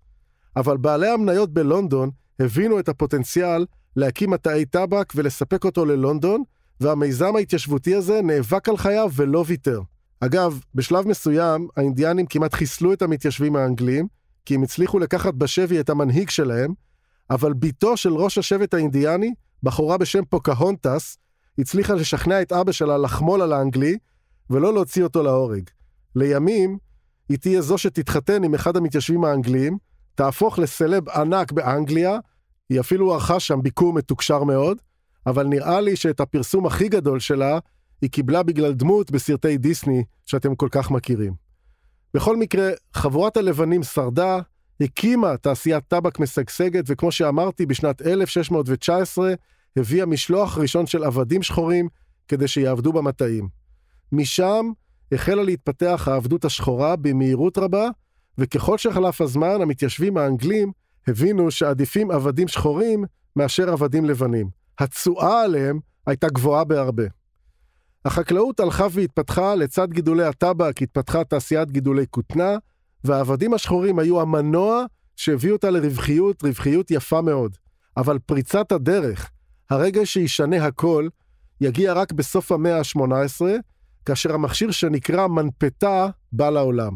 אבל 0.56 0.78
בעלי 0.78 1.10
המניות 1.10 1.54
בלונדון 1.54 2.10
הבינו 2.40 2.80
את 2.80 2.90
הפוטנציאל 2.90 3.66
להקים 3.96 4.30
מטעי 4.30 4.66
טבק 4.66 5.14
ולספק 5.16 5.66
אותו 5.66 5.86
ללונדון, 5.86 6.44
והמיזם 6.82 7.36
ההתיישבותי 7.36 7.96
הזה 7.96 8.22
נאבק 8.22 8.70
על 8.70 8.78
חייו 8.78 9.10
ולא 9.16 9.44
ויתר. 9.48 9.82
אגב, 10.20 10.60
בשלב 10.76 11.08
מסוים 11.08 11.68
האינדיאנים 11.78 12.26
כמעט 12.26 12.54
חיסלו 12.54 12.94
את 12.94 13.02
המתיישבים 13.02 13.56
האנגלים, 13.56 14.08
כי 14.46 14.56
הם 14.56 14.64
הצליחו 14.64 15.00
לקחת 15.00 15.34
בשבי 15.34 15.80
את 15.80 15.90
המנהיג 15.90 16.30
שלהם, 16.30 16.74
אבל 17.30 17.54
בתו 17.54 17.98
של 17.98 18.14
ראש 18.14 18.38
השבט 18.38 18.74
האינדיאני, 18.74 19.34
בחורה 19.64 19.98
בשם 19.98 20.26
פוקהונטס, 20.26 21.18
הצליחה 21.58 21.94
לשכנע 21.94 22.42
את 22.42 22.52
אבא 22.52 22.72
שלה 22.72 22.98
לחמול 22.98 23.42
על 23.42 23.54
האנגלי, 23.54 23.98
ולא 24.50 24.74
להוציא 24.74 25.04
אותו 25.04 25.24
להורג. 25.24 25.70
לימים, 26.16 26.78
היא 27.30 27.38
תהיה 27.38 27.62
זו 27.62 27.78
שתתחתן 27.78 28.44
עם 28.44 28.54
אחד 28.56 28.78
המתיישבים 28.78 29.24
האנגליים, 29.24 29.78
תהפוך 30.16 30.60
לסלב 30.60 31.10
ענק 31.10 31.52
באנגליה, 31.52 32.20
היא 32.70 32.80
אפילו 32.80 33.14
ערכה 33.14 33.40
שם 33.40 33.62
ביקור 33.62 33.94
מתוקשר 33.94 34.44
מאוד, 34.44 34.78
אבל 35.26 35.48
נראה 35.48 35.82
לי 35.82 35.96
שאת 35.96 36.20
הפרסום 36.20 36.66
הכי 36.66 36.90
גדול 36.90 37.20
שלה, 37.20 37.60
היא 38.02 38.10
קיבלה 38.10 38.44
בגלל 38.44 38.74
דמות 38.74 39.12
בסרטי 39.12 39.58
דיסני 39.58 40.04
שאתם 40.26 40.56
כל 40.56 40.68
כך 40.72 40.92
מכירים. 40.92 41.51
בכל 42.14 42.38
מקרה, 42.38 42.70
חבורת 42.94 43.38
הלבנים 43.38 43.84
שרדה, 43.84 44.40
הקימה 44.82 45.38
תעשיית 45.38 45.84
טבק 45.88 46.20
משגשגת, 46.20 46.84
וכמו 46.88 47.12
שאמרתי, 47.12 47.66
בשנת 47.66 48.02
1619 48.02 49.34
הביאה 49.78 50.06
משלוח 50.06 50.58
ראשון 50.58 50.88
של 50.88 51.04
עבדים 51.04 51.44
שחורים 51.44 51.88
כדי 52.28 52.48
שיעבדו 52.48 52.94
במטעים. 52.94 53.50
משם 54.12 54.72
החלה 55.12 55.44
להתפתח 55.44 56.08
העבדות 56.12 56.46
השחורה 56.46 56.96
במהירות 56.96 57.58
רבה, 57.58 57.90
וככל 58.38 58.78
שחלף 58.78 59.22
הזמן, 59.22 59.62
המתיישבים 59.62 60.18
האנגלים 60.18 60.72
הבינו 61.08 61.52
שעדיפים 61.52 62.12
עבדים 62.12 62.48
שחורים 62.48 63.06
מאשר 63.36 63.70
עבדים 63.70 64.06
לבנים. 64.06 64.50
התשואה 64.80 65.44
עליהם 65.44 65.80
הייתה 66.08 66.28
גבוהה 66.28 66.64
בהרבה. 66.64 67.04
החקלאות 68.06 68.60
הלכה 68.60 68.88
והתפתחה, 68.92 69.56
לצד 69.56 69.92
גידולי 69.92 70.24
הטבק 70.24 70.82
התפתחה 70.82 71.24
תעשיית 71.24 71.72
גידולי 71.72 72.06
כותנה, 72.10 72.58
והעבדים 73.04 73.54
השחורים 73.54 74.00
היו 74.00 74.22
המנוע 74.22 74.86
שהביא 75.16 75.52
אותה 75.52 75.70
לרווחיות, 75.70 76.44
רווחיות 76.44 76.92
יפה 76.92 77.22
מאוד. 77.22 77.58
אבל 77.98 78.20
פריצת 78.20 78.72
הדרך, 78.72 79.32
הרגע 79.70 80.06
שישנה 80.06 80.66
הכל, 80.66 81.08
יגיע 81.62 81.94
רק 81.94 82.12
בסוף 82.12 82.52
המאה 82.52 82.78
ה-18, 82.78 83.42
כאשר 84.06 84.34
המכשיר 84.34 84.72
שנקרא 84.72 85.28
מנפתה 85.28 86.08
בא 86.32 86.50
לעולם. 86.50 86.96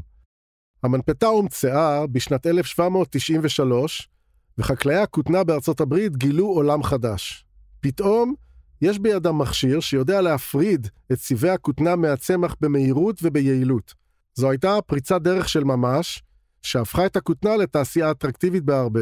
המנפתה 0.83 1.25
הומצאה 1.25 2.07
בשנת 2.07 2.47
1793, 2.47 4.09
וחקלאי 4.57 4.95
הכותנה 4.95 5.43
בארצות 5.43 5.81
הברית 5.81 6.17
גילו 6.17 6.47
עולם 6.47 6.83
חדש. 6.83 7.45
פתאום 7.81 8.33
יש 8.81 8.99
בידם 8.99 9.37
מכשיר 9.37 9.79
שיודע 9.79 10.21
להפריד 10.21 10.87
את 11.11 11.17
צבעי 11.17 11.51
הכותנה 11.51 11.95
מהצמח 11.95 12.55
במהירות 12.61 13.19
וביעילות. 13.23 13.93
זו 14.35 14.49
הייתה 14.49 14.77
פריצת 14.85 15.21
דרך 15.21 15.49
של 15.49 15.63
ממש, 15.63 16.23
שהפכה 16.61 17.05
את 17.05 17.15
הכותנה 17.15 17.55
לתעשייה 17.57 18.11
אטרקטיבית 18.11 18.63
בהרבה. 18.63 19.01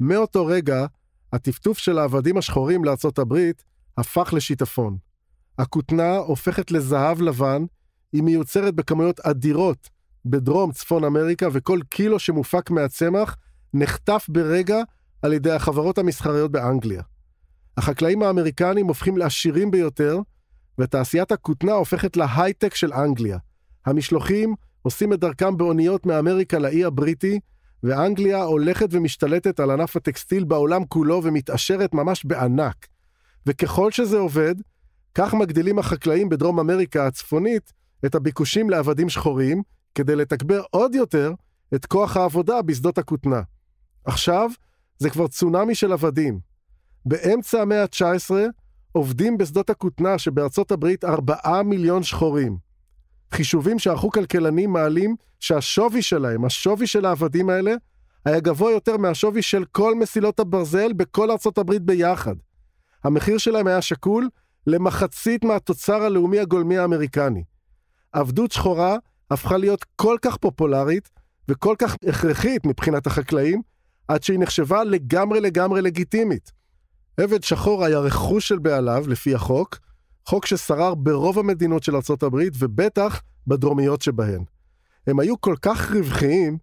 מאותו 0.00 0.46
רגע, 0.46 0.86
הטפטוף 1.32 1.78
של 1.78 1.98
העבדים 1.98 2.36
השחורים 2.36 2.84
לארצות 2.84 3.18
הברית 3.18 3.64
הפך 3.98 4.32
לשיטפון. 4.32 4.96
הכותנה 5.58 6.16
הופכת 6.16 6.70
לזהב 6.70 7.20
לבן, 7.20 7.64
היא 8.12 8.22
מיוצרת 8.22 8.74
בכמויות 8.74 9.20
אדירות 9.20 9.88
בדרום 10.24 10.72
צפון 10.72 11.04
אמריקה, 11.04 11.48
וכל 11.52 11.80
קילו 11.88 12.18
שמופק 12.18 12.70
מהצמח 12.70 13.36
נחטף 13.74 14.26
ברגע 14.28 14.78
על 15.22 15.32
ידי 15.32 15.50
החברות 15.50 15.98
המסחריות 15.98 16.52
באנגליה. 16.52 17.02
החקלאים 17.76 18.22
האמריקנים 18.22 18.86
הופכים 18.86 19.18
לעשירים 19.18 19.70
ביותר, 19.70 20.18
ותעשיית 20.78 21.32
הכותנה 21.32 21.72
הופכת 21.72 22.16
להייטק 22.16 22.74
של 22.74 22.92
אנגליה. 22.92 23.38
המשלוחים 23.86 24.54
עושים 24.82 25.12
את 25.12 25.20
דרכם 25.20 25.56
באוניות 25.56 26.06
מאמריקה 26.06 26.58
לאי 26.58 26.84
הבריטי, 26.84 27.40
ואנגליה 27.82 28.42
הולכת 28.42 28.88
ומשתלטת 28.90 29.60
על 29.60 29.70
ענף 29.70 29.96
הטקסטיל 29.96 30.44
בעולם 30.44 30.84
כולו 30.84 31.20
ומתעשרת 31.24 31.94
ממש 31.94 32.24
בענק. 32.24 32.86
וככל 33.46 33.90
שזה 33.90 34.18
עובד, 34.18 34.54
כך 35.14 35.34
מגדילים 35.34 35.78
החקלאים 35.78 36.28
בדרום 36.28 36.60
אמריקה 36.60 37.06
הצפונית 37.06 37.72
את 38.06 38.14
הביקושים 38.14 38.70
לעבדים 38.70 39.08
שחורים, 39.08 39.62
כדי 39.94 40.16
לתגבר 40.16 40.62
עוד 40.70 40.94
יותר 40.94 41.32
את 41.74 41.86
כוח 41.86 42.16
העבודה 42.16 42.62
בשדות 42.62 42.98
הכותנה. 42.98 43.42
עכשיו, 44.04 44.50
זה 44.98 45.10
כבר 45.10 45.28
צונאמי 45.28 45.74
של 45.74 45.92
עבדים. 45.92 46.49
באמצע 47.06 47.62
המאה 47.62 47.82
ה-19 47.82 48.34
עובדים 48.92 49.38
בשדות 49.38 49.70
הכותנה 49.70 50.18
שבארצות 50.18 50.72
הברית 50.72 51.04
4 51.04 51.62
מיליון 51.62 52.02
שחורים. 52.02 52.56
חישובים 53.32 53.78
שערכו 53.78 54.10
כלכלנים 54.10 54.72
מעלים 54.72 55.16
שהשווי 55.40 56.02
שלהם, 56.02 56.44
השווי 56.44 56.86
של 56.86 57.04
העבדים 57.04 57.50
האלה, 57.50 57.74
היה 58.24 58.40
גבוה 58.40 58.72
יותר 58.72 58.96
מהשווי 58.96 59.42
של 59.42 59.64
כל 59.72 59.94
מסילות 59.94 60.40
הברזל 60.40 60.92
בכל 60.92 61.30
ארצות 61.30 61.58
הברית 61.58 61.82
ביחד. 61.82 62.34
המחיר 63.04 63.38
שלהם 63.38 63.66
היה 63.66 63.82
שקול 63.82 64.28
למחצית 64.66 65.44
מהתוצר 65.44 66.02
הלאומי 66.02 66.40
הגולמי 66.40 66.78
האמריקני. 66.78 67.44
עבדות 68.12 68.52
שחורה 68.52 68.96
הפכה 69.30 69.56
להיות 69.56 69.84
כל 69.96 70.16
כך 70.22 70.36
פופולרית 70.36 71.10
וכל 71.48 71.74
כך 71.78 71.96
הכרחית 72.08 72.66
מבחינת 72.66 73.06
החקלאים, 73.06 73.62
עד 74.08 74.22
שהיא 74.22 74.38
נחשבה 74.38 74.84
לגמרי 74.84 75.40
לגמרי 75.40 75.82
לגיטימית. 75.82 76.59
עבד 77.16 77.42
שחור 77.42 77.84
היה 77.84 77.98
רכוש 77.98 78.48
של 78.48 78.58
בעליו, 78.58 79.04
לפי 79.08 79.34
החוק, 79.34 79.78
חוק 80.26 80.46
ששרר 80.46 80.94
ברוב 80.94 81.38
המדינות 81.38 81.82
של 81.82 81.96
ארצות 81.96 82.22
הברית, 82.22 82.52
ובטח 82.58 83.22
בדרומיות 83.46 84.02
שבהן. 84.02 84.44
הם 85.06 85.20
היו 85.20 85.40
כל 85.40 85.54
כך 85.62 85.92
רווחיים, 85.92 86.58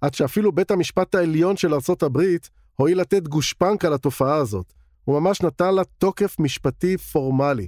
עד 0.00 0.14
שאפילו 0.14 0.52
בית 0.52 0.70
המשפט 0.70 1.14
העליון 1.14 1.56
של 1.56 1.74
ארצות 1.74 2.02
הברית 2.02 2.50
הואיל 2.76 3.00
לתת 3.00 3.28
גושפנקה 3.28 3.88
לתופעה 3.88 4.34
הזאת. 4.36 4.72
הוא 5.04 5.20
ממש 5.20 5.42
נתן 5.42 5.74
לה 5.74 5.82
תוקף 5.98 6.36
משפטי 6.38 6.98
פורמלי. 6.98 7.66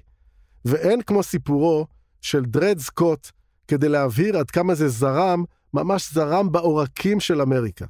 ואין 0.65 1.03
כמו 1.03 1.23
סיפורו 1.23 1.87
של 2.21 2.45
דרד 2.45 2.79
סקוט 2.79 3.31
כדי 3.69 3.89
להבהיר 3.89 4.39
עד 4.39 4.51
כמה 4.51 4.75
זה 4.75 4.89
זרם, 4.89 5.45
ממש 5.75 6.13
זרם 6.13 6.53
בעורקים 6.53 7.21
של 7.21 7.41
אמריקה. 7.41 7.87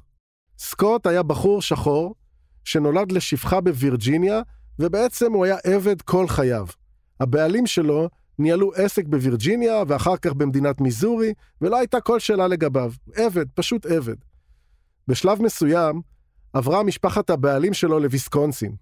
סקוט 0.59 1.07
היה 1.07 1.23
בחור 1.23 1.61
שחור, 1.61 2.15
שנולד 2.63 3.11
לשפחה 3.11 3.61
בווירג'יניה, 3.61 4.41
ובעצם 4.79 5.33
הוא 5.33 5.45
היה 5.45 5.57
עבד 5.63 6.01
כל 6.01 6.27
חייו. 6.27 6.65
הבעלים 7.19 7.65
שלו 7.65 8.09
ניהלו 8.39 8.73
עסק 8.73 9.05
בווירג'יניה, 9.05 9.83
ואחר 9.87 10.17
כך 10.17 10.33
במדינת 10.33 10.81
מיזורי, 10.81 11.33
ולא 11.61 11.77
הייתה 11.77 12.01
כל 12.01 12.19
שאלה 12.19 12.47
לגביו. 12.47 12.91
עבד, 13.15 13.45
פשוט 13.55 13.85
עבד. 13.85 14.15
בשלב 15.07 15.41
מסוים, 15.41 16.01
עברה 16.53 16.83
משפחת 16.83 17.29
הבעלים 17.29 17.73
שלו 17.73 17.99
לוויסקונסין. 17.99 18.75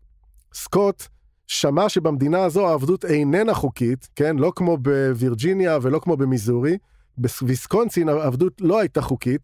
סקוט 0.53 1.03
שמע 1.47 1.89
שבמדינה 1.89 2.43
הזו 2.43 2.67
העבדות 2.67 3.05
איננה 3.05 3.53
חוקית, 3.53 4.09
כן? 4.15 4.35
לא 4.37 4.51
כמו 4.55 4.77
בווירג'יניה 4.77 5.77
ולא 5.81 5.99
כמו 5.99 6.17
במיזורי. 6.17 6.77
בוויסקונסין 7.17 8.09
העבדות 8.09 8.61
לא 8.61 8.79
הייתה 8.79 9.01
חוקית, 9.01 9.41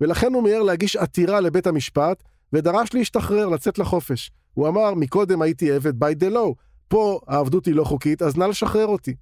ולכן 0.00 0.34
הוא 0.34 0.42
מיהר 0.42 0.62
להגיש 0.62 0.96
עתירה 0.96 1.40
לבית 1.40 1.66
המשפט, 1.66 2.22
ודרש 2.52 2.94
להשתחרר, 2.94 3.48
לצאת 3.48 3.78
לחופש. 3.78 4.30
הוא 4.54 4.68
אמר, 4.68 4.94
מקודם 4.94 5.42
הייתי 5.42 5.72
עבד 5.72 6.04
by 6.04 6.16
the 6.20 6.32
law, 6.32 6.54
פה 6.88 7.20
העבדות 7.26 7.66
היא 7.66 7.74
לא 7.74 7.84
חוקית, 7.84 8.22
אז 8.22 8.36
נא 8.36 8.44
לשחרר 8.44 8.86
אותי. 8.86 9.14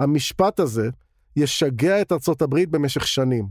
המשפט 0.00 0.60
הזה 0.60 0.90
ישגע 1.36 2.00
את 2.00 2.12
ארצות 2.12 2.42
הברית 2.42 2.70
במשך 2.70 3.06
שנים. 3.06 3.48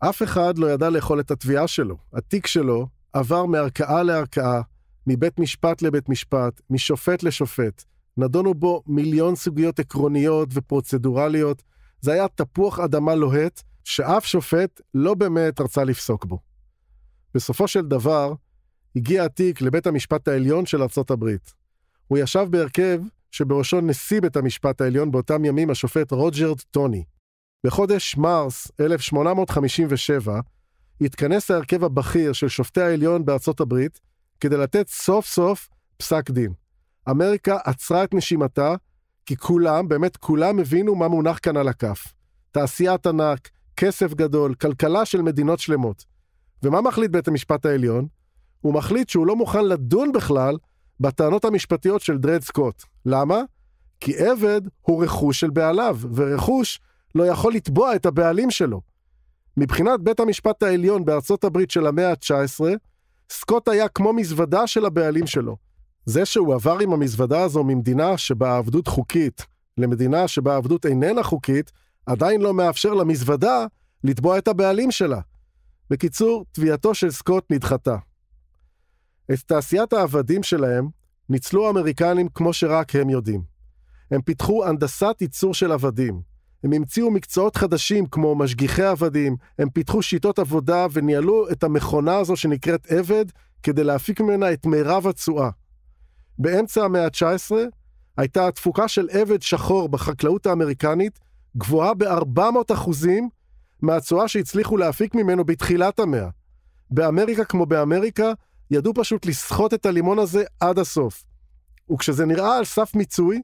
אף 0.00 0.22
אחד 0.22 0.58
לא 0.58 0.66
ידע 0.66 0.90
לאכול 0.90 1.20
את 1.20 1.30
התביעה 1.30 1.66
שלו. 1.66 1.96
התיק 2.12 2.46
שלו 2.46 2.86
עבר 3.12 3.46
מערכאה 3.46 4.02
לערכאה, 4.02 4.60
מבית 5.06 5.38
משפט 5.38 5.82
לבית 5.82 6.08
משפט, 6.08 6.60
משופט 6.70 7.22
לשופט. 7.22 7.84
נדונו 8.16 8.54
בו 8.54 8.82
מיליון 8.86 9.36
סוגיות 9.36 9.78
עקרוניות 9.78 10.48
ופרוצדורליות. 10.52 11.62
זה 12.00 12.12
היה 12.12 12.28
תפוח 12.28 12.78
אדמה 12.78 13.14
לוהט, 13.14 13.62
שאף 13.84 14.24
שופט 14.24 14.80
לא 14.94 15.14
באמת 15.14 15.60
רצה 15.60 15.84
לפסוק 15.84 16.24
בו. 16.24 16.38
בסופו 17.34 17.68
של 17.68 17.86
דבר, 17.86 18.32
הגיע 18.96 19.24
התיק 19.24 19.60
לבית 19.60 19.86
המשפט 19.86 20.28
העליון 20.28 20.66
של 20.66 20.82
ארצות 20.82 21.10
הברית. 21.10 21.54
הוא 22.06 22.18
ישב 22.18 22.46
בהרכב 22.50 23.00
שבראשו 23.30 23.80
נשיא 23.80 24.20
בית 24.20 24.36
המשפט 24.36 24.80
העליון 24.80 25.10
באותם 25.10 25.44
ימים 25.44 25.70
השופט 25.70 26.12
רוג'רד 26.12 26.60
טוני. 26.60 27.04
בחודש 27.66 28.16
מרס 28.16 28.72
1857 28.80 30.40
התכנס 31.00 31.50
ההרכב 31.50 31.84
הבכיר 31.84 32.32
של 32.32 32.48
שופטי 32.48 32.80
העליון 32.80 33.24
בארצות 33.24 33.60
הברית 33.60 34.00
כדי 34.40 34.56
לתת 34.56 34.88
סוף 34.88 35.26
סוף 35.26 35.68
פסק 35.96 36.30
דין. 36.30 36.52
אמריקה 37.10 37.58
עצרה 37.64 38.04
את 38.04 38.14
נשימתה, 38.14 38.74
כי 39.26 39.36
כולם, 39.36 39.88
באמת 39.88 40.16
כולם 40.16 40.58
הבינו 40.58 40.94
מה 40.94 41.08
מונח 41.08 41.38
כאן 41.42 41.56
על 41.56 41.68
הכף. 41.68 42.04
תעשיית 42.50 43.06
ענק, 43.06 43.48
כסף 43.76 44.14
גדול, 44.14 44.54
כלכלה 44.54 45.04
של 45.04 45.22
מדינות 45.22 45.58
שלמות. 45.58 46.04
ומה 46.62 46.80
מחליט 46.80 47.10
בית 47.10 47.28
המשפט 47.28 47.66
העליון? 47.66 48.06
הוא 48.60 48.74
מחליט 48.74 49.08
שהוא 49.08 49.26
לא 49.26 49.36
מוכן 49.36 49.64
לדון 49.64 50.12
בכלל 50.12 50.56
בטענות 51.00 51.44
המשפטיות 51.44 52.00
של 52.00 52.18
דרד 52.18 52.42
סקוט. 52.42 52.82
למה? 53.06 53.42
כי 54.00 54.16
עבד 54.16 54.60
הוא 54.82 55.04
רכוש 55.04 55.40
של 55.40 55.50
בעליו, 55.50 55.98
ורכוש 56.14 56.80
לא 57.14 57.26
יכול 57.26 57.54
לתבוע 57.54 57.94
את 57.94 58.06
הבעלים 58.06 58.50
שלו. 58.50 58.80
מבחינת 59.56 60.00
בית 60.00 60.20
המשפט 60.20 60.62
העליון 60.62 61.04
בארצות 61.04 61.44
הברית 61.44 61.70
של 61.70 61.86
המאה 61.86 62.10
ה-19, 62.10 62.64
סקוט 63.30 63.68
היה 63.68 63.88
כמו 63.88 64.12
מזוודה 64.12 64.66
של 64.66 64.84
הבעלים 64.84 65.26
שלו. 65.26 65.56
זה 66.06 66.24
שהוא 66.24 66.54
עבר 66.54 66.78
עם 66.78 66.92
המזוודה 66.92 67.42
הזו 67.42 67.64
ממדינה 67.64 68.18
שבה 68.18 68.52
העבדות 68.52 68.88
חוקית 68.88 69.46
למדינה 69.78 70.28
שבה 70.28 70.54
העבדות 70.54 70.86
איננה 70.86 71.22
חוקית, 71.22 71.72
עדיין 72.06 72.40
לא 72.40 72.54
מאפשר 72.54 72.94
למזוודה 72.94 73.66
לתבוע 74.04 74.38
את 74.38 74.48
הבעלים 74.48 74.90
שלה. 74.90 75.20
בקיצור, 75.90 76.44
תביעתו 76.52 76.94
של 76.94 77.10
סקוט 77.10 77.44
נדחתה. 77.50 77.96
את 79.32 79.38
תעשיית 79.46 79.92
העבדים 79.92 80.42
שלהם 80.42 80.88
ניצלו 81.28 81.66
האמריקנים 81.66 82.28
כמו 82.28 82.52
שרק 82.52 82.96
הם 82.96 83.10
יודעים. 83.10 83.42
הם 84.10 84.22
פיתחו 84.22 84.66
הנדסת 84.66 85.16
ייצור 85.20 85.54
של 85.54 85.72
עבדים. 85.72 86.20
הם 86.64 86.72
המציאו 86.72 87.10
מקצועות 87.10 87.56
חדשים 87.56 88.06
כמו 88.06 88.34
משגיחי 88.34 88.82
עבדים, 88.82 89.36
הם 89.58 89.70
פיתחו 89.70 90.02
שיטות 90.02 90.38
עבודה 90.38 90.86
וניהלו 90.92 91.50
את 91.50 91.64
המכונה 91.64 92.16
הזו 92.16 92.36
שנקראת 92.36 92.92
עבד 92.92 93.24
כדי 93.62 93.84
להפיק 93.84 94.20
ממנה 94.20 94.52
את 94.52 94.66
מירב 94.66 95.06
התשואה. 95.06 95.50
באמצע 96.38 96.84
המאה 96.84 97.04
ה-19 97.04 97.54
הייתה 98.16 98.48
התפוקה 98.48 98.88
של 98.88 99.08
עבד 99.10 99.42
שחור 99.42 99.88
בחקלאות 99.88 100.46
האמריקנית 100.46 101.18
גבוהה 101.56 101.94
ב-400 101.94 102.74
אחוזים 102.74 103.28
מהתשואה 103.82 104.28
שהצליחו 104.28 104.76
להפיק 104.76 105.14
ממנו 105.14 105.44
בתחילת 105.44 105.98
המאה. 106.00 106.28
באמריקה 106.90 107.44
כמו 107.44 107.66
באמריקה, 107.66 108.32
ידעו 108.70 108.94
פשוט 108.94 109.26
לסחוט 109.26 109.74
את 109.74 109.86
הלימון 109.86 110.18
הזה 110.18 110.44
עד 110.60 110.78
הסוף. 110.78 111.24
וכשזה 111.92 112.26
נראה 112.26 112.58
על 112.58 112.64
סף 112.64 112.94
מיצוי, 112.94 113.42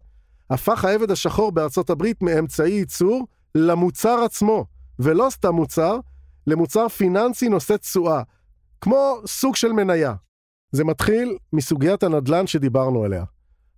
הפך 0.51 0.85
העבד 0.85 1.11
השחור 1.11 1.53
בארצות 1.53 1.91
הברית 1.91 2.23
מאמצעי 2.23 2.73
ייצור 2.73 3.27
למוצר 3.55 4.23
עצמו, 4.25 4.65
ולא 4.99 5.29
סתם 5.31 5.55
מוצר, 5.55 5.99
למוצר 6.47 6.89
פיננסי 6.89 7.49
נושא 7.49 7.77
תשואה, 7.77 8.23
כמו 8.81 9.17
סוג 9.27 9.57
של 9.57 9.73
מניה. 9.73 10.15
זה 10.73 10.85
מתחיל 10.85 11.37
מסוגיית 11.53 12.03
הנדל"ן 12.03 12.47
שדיברנו 12.47 13.05
עליה. 13.05 13.25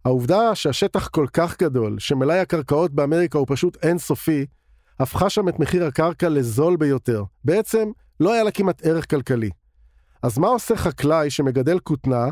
העובדה 0.04 0.54
שהשטח 0.54 1.08
כל 1.08 1.26
כך 1.32 1.62
גדול, 1.62 1.98
שמלאי 1.98 2.38
הקרקעות 2.38 2.90
באמריקה 2.90 3.38
הוא 3.38 3.46
פשוט 3.48 3.84
אינסופי, 3.84 4.46
הפכה 5.00 5.30
שם 5.30 5.48
את 5.48 5.58
מחיר 5.58 5.84
הקרקע 5.84 6.28
לזול 6.28 6.76
ביותר. 6.76 7.24
בעצם, 7.44 7.90
לא 8.20 8.32
היה 8.32 8.42
לה 8.42 8.50
כמעט 8.50 8.86
ערך 8.86 9.10
כלכלי. 9.10 9.50
אז 10.23 10.38
מה 10.38 10.49
עושה 10.49 10.76
חקלאי 10.76 11.30
שמגדל 11.30 11.78
כותנה, 11.78 12.26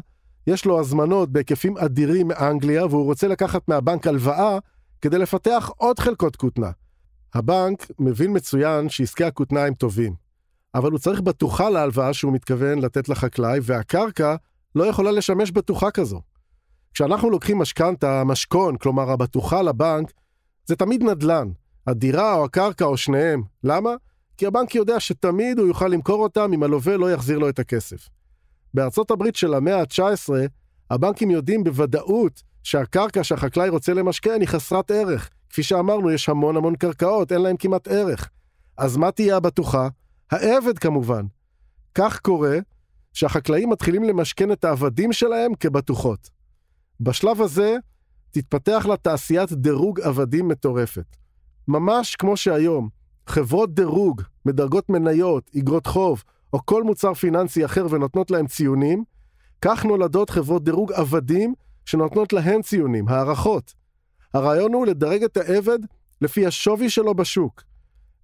יש 0.47 0.65
לו 0.65 0.81
הזמנות 0.81 1.31
בהיקפים 1.31 1.79
אדירים 1.79 2.29
מאנגליה, 2.29 2.87
והוא 2.87 3.05
רוצה 3.05 3.29
לקחת 3.29 3.69
מהבנק 3.69 4.07
הלוואה 4.07 4.59
כדי 5.01 5.19
לפתח 5.19 5.71
עוד 5.77 5.99
חלקות 5.99 6.37
כותנה. 6.37 6.71
הבנק 7.35 7.87
מבין 7.99 8.37
מצוין 8.37 8.89
שעסקי 8.89 9.25
הכותנה 9.25 9.65
הם 9.65 9.75
טובים, 9.75 10.15
אבל 10.75 10.91
הוא 10.91 10.99
צריך 10.99 11.21
בטוחה 11.21 11.71
להלוואה 11.71 12.15
שהוא 12.15 12.33
מתכוון 12.33 12.79
לתת 12.79 13.09
לחקלאי, 13.09 13.59
והקרקע 13.63 14.37
לא 14.75 14.85
יכולה 14.85 15.11
לשמש 15.11 15.51
בטוחה 15.51 15.91
כזו. 15.91 16.21
כשאנחנו 16.95 17.31
לוקחים 17.31 17.59
משכנתה, 17.59 18.25
משכון, 18.25 18.77
כלומר 18.77 19.11
הבטוחה 19.11 19.63
לבנק, 19.63 20.13
זה 20.67 20.77
תמיד 20.77 21.03
נדל"ן, 21.03 21.49
הדירה 21.87 22.35
או 22.35 22.45
הקרקע 22.45 22.85
או 22.85 22.97
שניהם. 22.97 23.43
למה? 23.65 23.91
כי 24.37 24.47
הבנק 24.47 24.75
יודע 24.75 25.01
שתמיד 25.01 25.59
הוא 25.59 25.67
יוכל 25.67 25.89
למכור 25.89 26.23
אותם 26.23 26.51
אם 26.55 26.63
הלווה 26.63 26.97
לא 26.97 27.13
יחזיר 27.13 27.39
לו 27.39 27.49
את 27.49 27.59
הכסף. 27.59 28.09
בארצות 28.75 29.11
הברית 29.11 29.37
של 29.37 29.55
המאה 29.55 29.81
ה-19, 29.81 30.31
הבנקים 30.91 31.31
יודעים 31.31 31.65
בוודאות 31.65 32.43
שהקרקע 32.63 33.25
שהחקלאי 33.25 33.69
רוצה 33.69 33.95
למשכן 33.95 34.41
היא 34.41 34.49
חסרת 34.49 34.91
ערך. 34.91 35.31
כפי 35.51 35.63
שאמרנו, 35.63 36.11
יש 36.11 36.29
המון 36.29 36.57
המון 36.57 36.77
קרקעות, 36.77 37.33
אין 37.33 37.43
להם 37.43 37.57
כמעט 37.57 37.89
ערך. 37.89 38.31
אז 38.79 38.97
מה 38.97 39.11
תהיה 39.11 39.37
הבטוחה? 39.37 39.89
העבד 40.31 40.79
כמובן. 40.79 41.27
כך 41.95 42.21
קורה 42.21 42.59
שהחקלאים 43.13 43.71
מתחילים 43.71 44.05
למשכן 44.05 44.53
את 44.53 44.65
העבדים 44.65 45.13
שלהם 45.13 45.55
כבטוחות. 45.55 46.31
בשלב 47.01 47.43
הזה 47.43 47.77
תתפתח 48.31 48.87
לה 48.89 48.97
תעשיית 48.97 49.53
דירוג 49.53 50.01
עבדים 50.01 50.49
מטורפת. 50.49 51.17
ממש 51.69 52.17
כמו 52.17 52.37
שהיום, 52.37 52.89
חברות 53.27 53.75
דירוג 53.75 54.23
מדרגות 54.47 54.91
מניות, 54.91 55.51
אגרות 55.59 55.87
חוב, 55.87 56.25
או 56.53 56.59
כל 56.65 56.83
מוצר 56.83 57.15
פיננסי 57.15 57.65
אחר 57.65 57.87
ונותנות 57.91 58.31
להם 58.31 58.47
ציונים, 58.47 59.05
כך 59.63 59.85
נולדות 59.85 60.31
חברות 60.31 60.65
דירוג 60.65 60.93
עבדים 60.93 61.55
שנותנות 61.85 62.33
להם 62.33 62.63
ציונים, 62.63 63.09
הערכות. 63.09 63.75
הרעיון 64.35 64.73
הוא 64.73 64.87
לדרג 64.87 65.23
את 65.23 65.37
העבד 65.37 65.79
לפי 66.21 66.47
השווי 66.47 66.91
שלו 66.91 67.15
בשוק. 67.15 67.63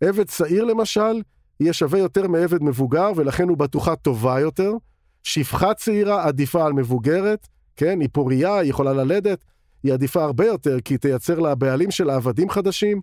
עבד 0.01 0.27
צעיר 0.27 0.65
למשל, 0.65 1.23
יהיה 1.61 1.73
שווה 1.73 1.99
יותר 1.99 2.29
מעבד 2.29 2.63
מבוגר 2.63 3.11
ולכן 3.17 3.49
הוא 3.49 3.57
בטוחה 3.57 3.97
טובה 3.97 4.41
יותר. 4.41 4.73
שפחה 5.23 5.75
צעירה 5.75 6.25
עדיפה 6.25 6.67
על 6.67 6.73
מבוגרת, 6.73 7.49
כן, 7.77 8.01
היא 8.01 8.09
פוריה, 8.13 8.59
היא 8.59 8.71
יכולה 8.71 8.93
ללדת, 8.93 9.45
היא 9.83 9.93
עדיפה 9.93 10.25
הרבה 10.25 10.47
יותר 10.47 10.81
כי 10.81 10.95
היא 10.95 10.99
תייצר 10.99 11.39
לה 11.39 11.55
בעלים 11.55 11.91
של 11.91 12.11
עבדים 12.11 12.51
חדשים. 12.51 13.01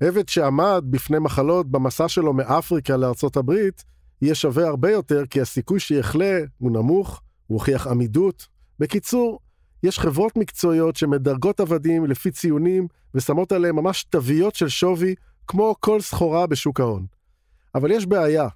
עבד 0.00 0.28
שעמד 0.28 0.84
בפני 0.90 1.18
מחלות 1.18 1.70
במסע 1.70 2.08
שלו 2.08 2.32
מאפריקה 2.32 2.96
לארצות 2.96 3.36
הברית, 3.36 3.84
יהיה 4.22 4.34
שווה 4.34 4.68
הרבה 4.68 4.90
יותר 4.90 5.26
כי 5.26 5.40
הסיכוי 5.40 5.80
שיחלה 5.80 6.40
הוא 6.58 6.70
נמוך, 6.70 7.22
הוא 7.46 7.58
הוכיח 7.58 7.86
עמידות. 7.86 8.46
בקיצור, 8.78 9.40
יש 9.82 9.98
חברות 9.98 10.36
מקצועיות 10.36 10.96
שמדרגות 10.96 11.60
עבדים 11.60 12.06
לפי 12.06 12.30
ציונים 12.30 12.86
ושמות 13.14 13.52
עליהם 13.52 13.76
ממש 13.76 14.04
תוויות 14.04 14.54
של 14.54 14.68
שווי, 14.68 15.14
כמו 15.46 15.74
כל 15.80 16.00
סחורה 16.00 16.46
בשוק 16.46 16.80
ההון. 16.80 17.06
אבל 17.74 17.90
יש 17.90 18.06
בעיה. 18.06 18.48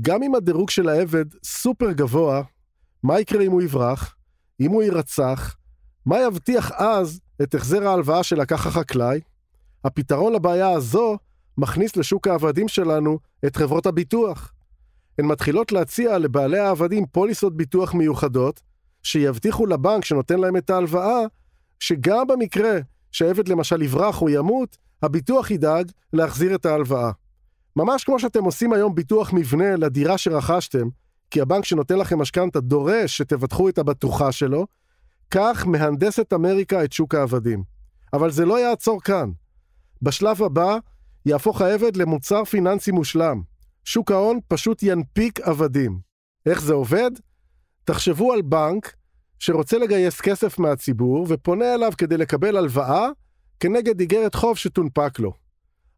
גם 0.00 0.22
אם 0.22 0.34
הדירוג 0.34 0.70
של 0.70 0.88
העבד 0.88 1.24
סופר 1.44 1.92
גבוה, 1.92 2.42
מה 3.02 3.20
יקרה 3.20 3.42
אם 3.42 3.52
הוא 3.52 3.62
יברח? 3.62 4.14
אם 4.60 4.70
הוא 4.70 4.82
יירצח, 4.82 5.56
מה 6.06 6.20
יבטיח 6.20 6.72
אז 6.72 7.20
את 7.42 7.54
החזר 7.54 7.88
ההלוואה 7.88 8.22
שלקח 8.22 8.66
החקלאי? 8.66 9.20
הפתרון 9.84 10.32
לבעיה 10.32 10.70
הזו 10.70 11.18
מכניס 11.58 11.96
לשוק 11.96 12.26
העבדים 12.26 12.68
שלנו 12.68 13.18
את 13.46 13.56
חברות 13.56 13.86
הביטוח. 13.86 14.52
הן 15.18 15.26
מתחילות 15.26 15.72
להציע 15.72 16.18
לבעלי 16.18 16.58
העבדים 16.58 17.06
פוליסות 17.06 17.56
ביטוח 17.56 17.94
מיוחדות, 17.94 18.60
שיבטיחו 19.02 19.66
לבנק 19.66 20.04
שנותן 20.04 20.40
להם 20.40 20.56
את 20.56 20.70
ההלוואה, 20.70 21.20
שגם 21.80 22.26
במקרה 22.26 22.78
שהעבד 23.12 23.48
למשל 23.48 23.82
יברח 23.82 24.22
או 24.22 24.28
ימות, 24.28 24.76
הביטוח 25.02 25.50
ידאג 25.50 25.90
להחזיר 26.12 26.54
את 26.54 26.66
ההלוואה. 26.66 27.10
ממש 27.76 28.04
כמו 28.04 28.18
שאתם 28.18 28.44
עושים 28.44 28.72
היום 28.72 28.94
ביטוח 28.94 29.32
מבנה 29.32 29.76
לדירה 29.76 30.18
שרכשתם, 30.18 30.88
כי 31.30 31.40
הבנק 31.40 31.64
שנותן 31.64 31.98
לכם 31.98 32.18
משכנתה 32.18 32.60
דורש 32.60 33.16
שתבטחו 33.16 33.68
את 33.68 33.78
הבטוחה 33.78 34.32
שלו, 34.32 34.66
כך 35.30 35.66
מהנדסת 35.66 36.32
אמריקה 36.32 36.84
את 36.84 36.92
שוק 36.92 37.14
העבדים. 37.14 37.64
אבל 38.12 38.30
זה 38.30 38.44
לא 38.44 38.60
יעצור 38.60 39.02
כאן. 39.02 39.30
בשלב 40.04 40.42
הבא 40.42 40.76
יהפוך 41.26 41.60
העבד 41.60 41.96
למוצר 41.96 42.44
פיננסי 42.44 42.90
מושלם. 42.90 43.42
שוק 43.84 44.10
ההון 44.10 44.38
פשוט 44.48 44.82
ינפיק 44.82 45.40
עבדים. 45.40 45.98
איך 46.46 46.62
זה 46.62 46.74
עובד? 46.74 47.10
תחשבו 47.84 48.32
על 48.32 48.42
בנק 48.42 48.94
שרוצה 49.38 49.78
לגייס 49.78 50.20
כסף 50.20 50.58
מהציבור 50.58 51.26
ופונה 51.28 51.74
אליו 51.74 51.92
כדי 51.98 52.16
לקבל 52.16 52.56
הלוואה 52.56 53.08
כנגד 53.60 54.00
איגרת 54.00 54.34
חוב 54.34 54.56
שתונפק 54.56 55.18
לו. 55.18 55.32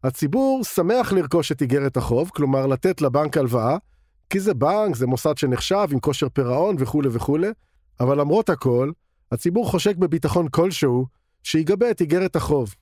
הציבור 0.05 0.65
שמח 0.65 1.13
לרכוש 1.13 1.53
את 1.53 1.63
איגרת 1.63 1.97
החוב, 1.97 2.31
כלומר 2.35 2.67
לתת 2.67 3.03
לבנק 3.03 3.37
הלוואה, 3.37 3.77
כי 4.31 4.41
זה 4.41 4.55
בנק, 4.55 4.97
זה 4.97 5.07
מוסד 5.07 5.39
שנחשב 5.39 5.87
עם 5.93 6.01
כושר 6.01 6.29
פירעון 6.29 6.77
וכולי 6.79 7.09
וכולי, 7.13 7.49
אבל 8.01 8.21
למרות 8.21 8.51
הכל, 8.51 8.91
הציבור 9.33 9.71
חושק 9.71 9.97
בביטחון 9.97 10.49
כלשהו 10.49 11.07
שיגבה 11.43 11.91
את 11.91 12.01
איגרת 12.01 12.37
החוב. 12.37 12.75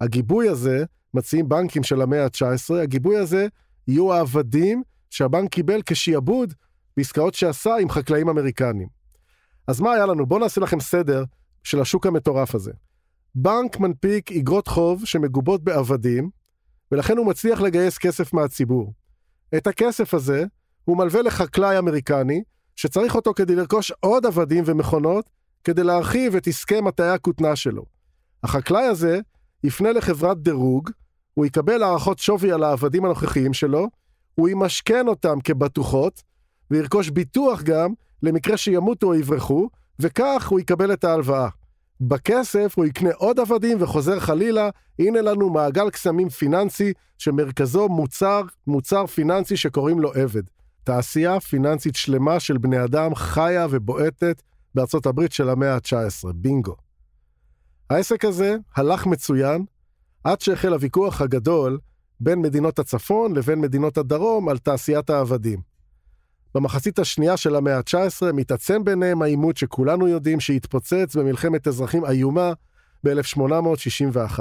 הגיבוי 0.00 0.48
הזה, 0.48 0.84
מציעים 1.14 1.48
בנקים 1.48 1.82
של 1.82 2.02
המאה 2.02 2.24
ה-19, 2.24 2.74
הגיבוי 2.82 3.16
הזה 3.16 3.46
יהיו 3.88 4.12
העבדים 4.12 4.82
שהבנק 5.10 5.50
קיבל 5.50 5.80
כשיעבוד 5.86 6.54
בעסקאות 6.96 7.34
שעשה 7.34 7.76
עם 7.76 7.90
חקלאים 7.90 8.28
אמריקנים. 8.28 8.88
אז 9.66 9.80
מה 9.80 9.92
היה 9.92 10.06
לנו? 10.06 10.26
בואו 10.26 10.40
נעשה 10.40 10.60
לכם 10.60 10.80
סדר 10.80 11.24
של 11.62 11.80
השוק 11.80 12.06
המטורף 12.06 12.54
הזה. 12.54 12.72
בנק 13.34 13.80
מנפיק 13.80 14.30
איגרות 14.30 14.68
חוב 14.68 15.04
שמגובות 15.04 15.64
בעבדים, 15.64 16.30
ולכן 16.92 17.16
הוא 17.16 17.26
מצליח 17.26 17.60
לגייס 17.60 17.98
כסף 17.98 18.32
מהציבור. 18.32 18.92
את 19.56 19.66
הכסף 19.66 20.14
הזה 20.14 20.44
הוא 20.84 20.98
מלווה 20.98 21.22
לחקלאי 21.22 21.78
אמריקני, 21.78 22.42
שצריך 22.76 23.14
אותו 23.14 23.34
כדי 23.34 23.54
לרכוש 23.54 23.92
עוד 24.00 24.26
עבדים 24.26 24.64
ומכונות, 24.66 25.30
כדי 25.64 25.84
להרחיב 25.84 26.36
את 26.36 26.46
עסקי 26.46 26.80
מטעי 26.80 27.10
הכותנה 27.10 27.56
שלו. 27.56 27.84
החקלאי 28.42 28.84
הזה 28.84 29.20
יפנה 29.64 29.92
לחברת 29.92 30.42
דירוג, 30.42 30.90
הוא 31.34 31.46
יקבל 31.46 31.82
הערכות 31.82 32.18
שווי 32.18 32.52
על 32.52 32.64
העבדים 32.64 33.04
הנוכחיים 33.04 33.52
שלו, 33.52 33.88
הוא 34.34 34.48
ימשכן 34.48 35.08
אותם 35.08 35.40
כבטוחות, 35.44 36.22
וירכוש 36.70 37.10
ביטוח 37.10 37.62
גם 37.62 37.92
למקרה 38.22 38.56
שימותו 38.56 39.06
או 39.06 39.14
יברחו, 39.14 39.68
וכך 39.98 40.48
הוא 40.48 40.60
יקבל 40.60 40.92
את 40.92 41.04
ההלוואה. 41.04 41.48
בכסף 42.00 42.72
הוא 42.76 42.84
יקנה 42.84 43.10
עוד 43.16 43.40
עבדים 43.40 43.82
וחוזר 43.82 44.20
חלילה, 44.20 44.70
הנה 44.98 45.20
לנו 45.20 45.50
מעגל 45.50 45.90
קסמים 45.90 46.28
פיננסי 46.28 46.92
שמרכזו 47.18 47.88
מוצר, 47.88 48.42
מוצר 48.66 49.06
פיננסי 49.06 49.56
שקוראים 49.56 50.00
לו 50.00 50.12
עבד. 50.12 50.42
תעשייה 50.84 51.40
פיננסית 51.40 51.96
שלמה 51.96 52.40
של 52.40 52.58
בני 52.58 52.84
אדם 52.84 53.14
חיה 53.14 53.66
ובועטת 53.70 54.42
בארצות 54.74 55.06
הברית 55.06 55.32
של 55.32 55.48
המאה 55.48 55.74
ה-19, 55.74 56.32
בינגו. 56.34 56.87
העסק 57.90 58.24
הזה 58.24 58.56
הלך 58.76 59.06
מצוין, 59.06 59.64
עד 60.24 60.40
שהחל 60.40 60.72
הוויכוח 60.72 61.20
הגדול 61.20 61.78
בין 62.20 62.38
מדינות 62.38 62.78
הצפון 62.78 63.36
לבין 63.36 63.60
מדינות 63.60 63.98
הדרום 63.98 64.48
על 64.48 64.58
תעשיית 64.58 65.10
העבדים. 65.10 65.60
במחצית 66.54 66.98
השנייה 66.98 67.36
של 67.36 67.56
המאה 67.56 67.76
ה-19 67.76 68.32
מתעצם 68.32 68.84
ביניהם 68.84 69.22
העימות 69.22 69.56
שכולנו 69.56 70.08
יודעים 70.08 70.40
שהתפוצץ 70.40 71.16
במלחמת 71.16 71.68
אזרחים 71.68 72.04
איומה 72.04 72.52
ב-1861. 73.04 74.38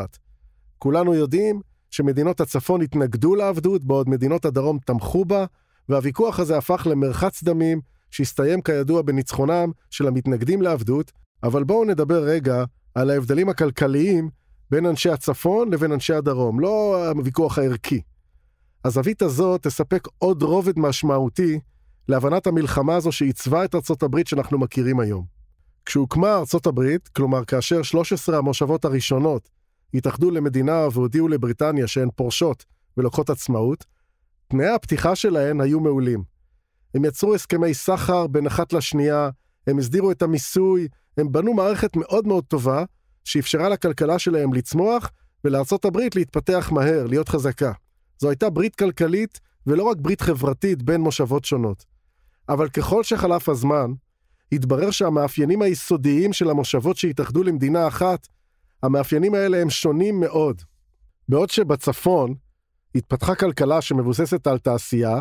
כולנו 0.77 1.13
יודעים 1.13 1.61
שמדינות 1.91 2.41
הצפון 2.41 2.81
התנגדו 2.81 3.35
לעבדות 3.35 3.83
בעוד 3.83 4.09
מדינות 4.09 4.45
הדרום 4.45 4.79
תמכו 4.85 5.25
בה, 5.25 5.45
והוויכוח 5.89 6.39
הזה 6.39 6.57
הפך 6.57 6.87
למרחץ 6.89 7.43
דמים 7.43 7.81
שהסתיים 8.11 8.61
כידוע 8.61 9.01
בניצחונם 9.01 9.71
של 9.89 10.07
המתנגדים 10.07 10.61
לעבדות, 10.61 11.11
אבל 11.43 11.63
בואו 11.63 11.85
נדבר 11.85 12.23
רגע 12.23 12.63
על 12.97 13.09
ההבדלים 13.09 13.49
הכלכליים 13.49 14.29
בין 14.71 14.85
אנשי 14.85 15.09
הצפון 15.09 15.73
לבין 15.73 15.91
אנשי 15.91 16.13
הדרום, 16.13 16.59
לא 16.59 17.07
הוויכוח 17.09 17.57
הערכי. 17.57 18.01
הזווית 18.85 19.21
הזאת 19.21 19.63
תספק 19.63 20.07
עוד 20.17 20.43
רובד 20.43 20.79
משמעותי 20.79 21.59
להבנת 22.09 22.47
המלחמה 22.47 22.95
הזו 22.95 23.11
שעיצבה 23.11 23.65
את 23.65 23.75
ארצות 23.75 24.03
הברית 24.03 24.27
שאנחנו 24.27 24.57
מכירים 24.57 24.99
היום. 24.99 25.25
כשהוקמה 25.85 26.35
ארצות 26.35 26.67
הברית, 26.67 27.07
כלומר 27.07 27.45
כאשר 27.45 27.81
13 27.81 28.37
המושבות 28.37 28.85
הראשונות 28.85 29.49
התאחדו 29.93 30.31
למדינה 30.31 30.87
והודיעו 30.91 31.27
לבריטניה 31.27 31.87
שהן 31.87 32.09
פורשות 32.15 32.65
ולוקחות 32.97 33.29
עצמאות, 33.29 33.85
תנאי 34.47 34.67
הפתיחה 34.67 35.15
שלהן 35.15 35.61
היו 35.61 35.79
מעולים. 35.79 36.23
הם 36.95 37.05
יצרו 37.05 37.35
הסכמי 37.35 37.73
סחר 37.73 38.27
בין 38.27 38.47
אחת 38.47 38.73
לשנייה, 38.73 39.29
הם 39.67 39.79
הסדירו 39.79 40.11
את 40.11 40.21
המיסוי, 40.21 40.87
הם 41.17 41.31
בנו 41.31 41.53
מערכת 41.53 41.95
מאוד 41.95 42.27
מאוד 42.27 42.43
טובה, 42.43 42.83
שאפשרה 43.23 43.69
לכלכלה 43.69 44.19
שלהם 44.19 44.53
לצמוח, 44.53 45.11
ולארצות 45.43 45.85
הברית 45.85 46.15
להתפתח 46.15 46.69
מהר, 46.71 47.05
להיות 47.05 47.29
חזקה. 47.29 47.71
זו 48.19 48.29
הייתה 48.29 48.49
ברית 48.49 48.75
כלכלית, 48.75 49.39
ולא 49.67 49.83
רק 49.83 49.97
ברית 49.97 50.21
חברתית 50.21 50.83
בין 50.83 51.01
מושבות 51.01 51.45
שונות. 51.45 51.85
אבל 52.49 52.69
ככל 52.69 53.03
שחלף 53.03 53.49
הזמן, 53.49 53.91
התברר 54.51 54.91
שהמאפיינים 54.91 55.61
היסודיים 55.61 56.33
של 56.33 56.49
המושבות 56.49 56.97
שהתאחדו 56.97 57.43
למדינה 57.43 57.87
אחת, 57.87 58.27
המאפיינים 58.83 59.33
האלה 59.33 59.61
הם 59.61 59.69
שונים 59.69 60.19
מאוד. 60.19 60.61
בעוד 61.29 61.49
שבצפון 61.49 62.35
התפתחה 62.95 63.35
כלכלה 63.35 63.81
שמבוססת 63.81 64.47
על 64.47 64.57
תעשייה, 64.57 65.19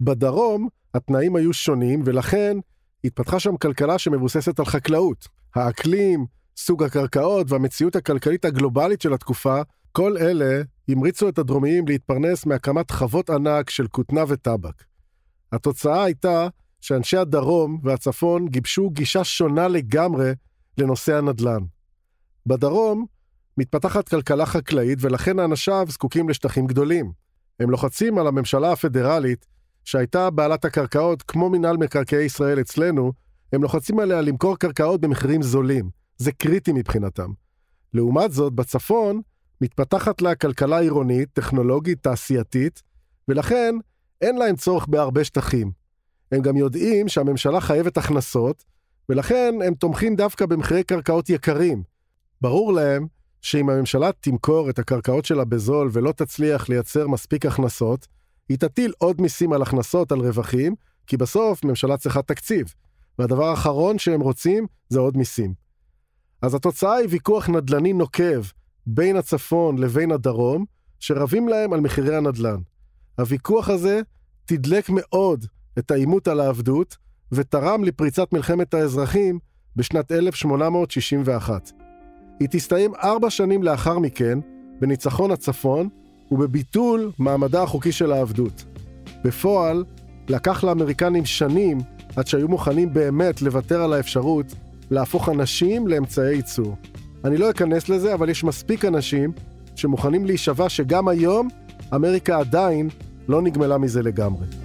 בדרום 0.00 0.68
התנאים 0.94 1.36
היו 1.36 1.52
שונים 1.52 2.02
ולכן 2.04 2.56
התפתחה 3.04 3.40
שם 3.40 3.56
כלכלה 3.56 3.98
שמבוססת 3.98 4.58
על 4.58 4.64
חקלאות. 4.64 5.28
האקלים, 5.54 6.26
סוג 6.56 6.82
הקרקעות 6.82 7.50
והמציאות 7.50 7.96
הכלכלית 7.96 8.44
הגלובלית 8.44 9.00
של 9.00 9.14
התקופה, 9.14 9.60
כל 9.92 10.16
אלה 10.16 10.62
המריצו 10.88 11.28
את 11.28 11.38
הדרומיים 11.38 11.88
להתפרנס 11.88 12.46
מהקמת 12.46 12.90
חוות 12.90 13.30
ענק 13.30 13.70
של 13.70 13.86
כותנה 13.86 14.24
וטבק. 14.28 14.84
התוצאה 15.52 16.04
הייתה 16.04 16.48
שאנשי 16.80 17.16
הדרום 17.16 17.80
והצפון 17.82 18.48
גיבשו 18.48 18.90
גישה 18.90 19.24
שונה 19.24 19.68
לגמרי 19.68 20.32
לנושא 20.78 21.16
הנדל"ן. 21.16 21.60
בדרום 22.46 23.06
מתפתחת 23.58 24.08
כלכלה 24.08 24.46
חקלאית 24.46 24.98
ולכן 25.00 25.38
אנשיו 25.38 25.86
זקוקים 25.88 26.28
לשטחים 26.28 26.66
גדולים. 26.66 27.12
הם 27.60 27.70
לוחצים 27.70 28.18
על 28.18 28.26
הממשלה 28.26 28.72
הפדרלית, 28.72 29.46
שהייתה 29.84 30.30
בעלת 30.30 30.64
הקרקעות 30.64 31.22
כמו 31.22 31.50
מינהל 31.50 31.76
מקרקעי 31.76 32.24
ישראל 32.24 32.60
אצלנו, 32.60 33.12
הם 33.52 33.62
לוחצים 33.62 33.98
עליה 33.98 34.20
למכור 34.20 34.58
קרקעות 34.58 35.00
במחירים 35.00 35.42
זולים. 35.42 35.90
זה 36.16 36.32
קריטי 36.32 36.72
מבחינתם. 36.72 37.30
לעומת 37.94 38.32
זאת, 38.32 38.52
בצפון 38.52 39.20
מתפתחת 39.60 40.22
לה 40.22 40.34
כלכלה 40.34 40.78
עירונית, 40.78 41.28
טכנולוגית, 41.32 42.02
תעשייתית, 42.02 42.82
ולכן 43.28 43.74
אין 44.20 44.36
להם 44.36 44.56
צורך 44.56 44.86
בהרבה 44.86 45.24
שטחים. 45.24 45.72
הם 46.32 46.42
גם 46.42 46.56
יודעים 46.56 47.08
שהממשלה 47.08 47.60
חייבת 47.60 47.96
הכנסות, 47.96 48.64
ולכן 49.08 49.54
הם 49.66 49.74
תומכים 49.74 50.16
דווקא 50.16 50.46
במחירי 50.46 50.84
קרקעות 50.84 51.30
יקרים. 51.30 51.82
ברור 52.40 52.72
להם 52.72 53.06
שאם 53.40 53.70
הממשלה 53.70 54.10
תמכור 54.20 54.70
את 54.70 54.78
הקרקעות 54.78 55.24
שלה 55.24 55.44
בזול 55.44 55.88
ולא 55.92 56.12
תצליח 56.12 56.68
לייצר 56.68 57.08
מספיק 57.08 57.46
הכנסות, 57.46 58.06
היא 58.48 58.58
תטיל 58.58 58.92
עוד 58.98 59.20
מיסים 59.20 59.52
על 59.52 59.62
הכנסות, 59.62 60.12
על 60.12 60.20
רווחים, 60.20 60.74
כי 61.06 61.16
בסוף 61.16 61.64
ממשלה 61.64 61.96
צריכה 61.96 62.22
תקציב. 62.22 62.74
והדבר 63.18 63.44
האחרון 63.44 63.98
שהם 63.98 64.20
רוצים 64.20 64.66
זה 64.88 64.98
עוד 64.98 65.16
מיסים. 65.16 65.54
אז 66.42 66.54
התוצאה 66.54 66.94
היא 66.94 67.08
ויכוח 67.10 67.48
נדל"ני 67.48 67.92
נוקב 67.92 68.42
בין 68.86 69.16
הצפון 69.16 69.78
לבין 69.78 70.12
הדרום, 70.12 70.64
שרבים 71.00 71.48
להם 71.48 71.72
על 71.72 71.80
מחירי 71.80 72.16
הנדל"ן. 72.16 72.60
הוויכוח 73.18 73.68
הזה 73.68 74.00
תדלק 74.44 74.90
מאוד 74.90 75.46
את 75.78 75.90
העימות 75.90 76.28
על 76.28 76.40
העבדות, 76.40 76.96
ותרם 77.32 77.84
לפריצת 77.84 78.32
מלחמת 78.32 78.74
האזרחים 78.74 79.38
בשנת 79.76 80.12
1861. 80.12 81.70
היא 82.40 82.48
תסתיים 82.50 82.94
ארבע 82.94 83.30
שנים 83.30 83.62
לאחר 83.62 83.98
מכן, 83.98 84.38
בניצחון 84.80 85.30
הצפון 85.30 85.88
ובביטול 86.30 87.12
מעמדה 87.18 87.62
החוקי 87.62 87.92
של 87.92 88.12
העבדות. 88.12 88.64
בפועל, 89.24 89.84
לקח 90.28 90.64
לאמריקנים 90.64 91.24
שנים 91.24 91.78
עד 92.16 92.26
שהיו 92.26 92.48
מוכנים 92.48 92.92
באמת 92.94 93.42
לוותר 93.42 93.82
על 93.82 93.92
האפשרות 93.92 94.54
להפוך 94.90 95.28
אנשים 95.28 95.88
לאמצעי 95.88 96.34
ייצור. 96.34 96.76
אני 97.24 97.36
לא 97.36 97.50
אכנס 97.50 97.88
לזה, 97.88 98.14
אבל 98.14 98.28
יש 98.28 98.44
מספיק 98.44 98.84
אנשים 98.84 99.32
שמוכנים 99.76 100.24
להישבע 100.24 100.68
שגם 100.68 101.08
היום 101.08 101.48
אמריקה 101.94 102.38
עדיין 102.38 102.88
לא 103.28 103.42
נגמלה 103.42 103.78
מזה 103.78 104.02
לגמרי. 104.02 104.63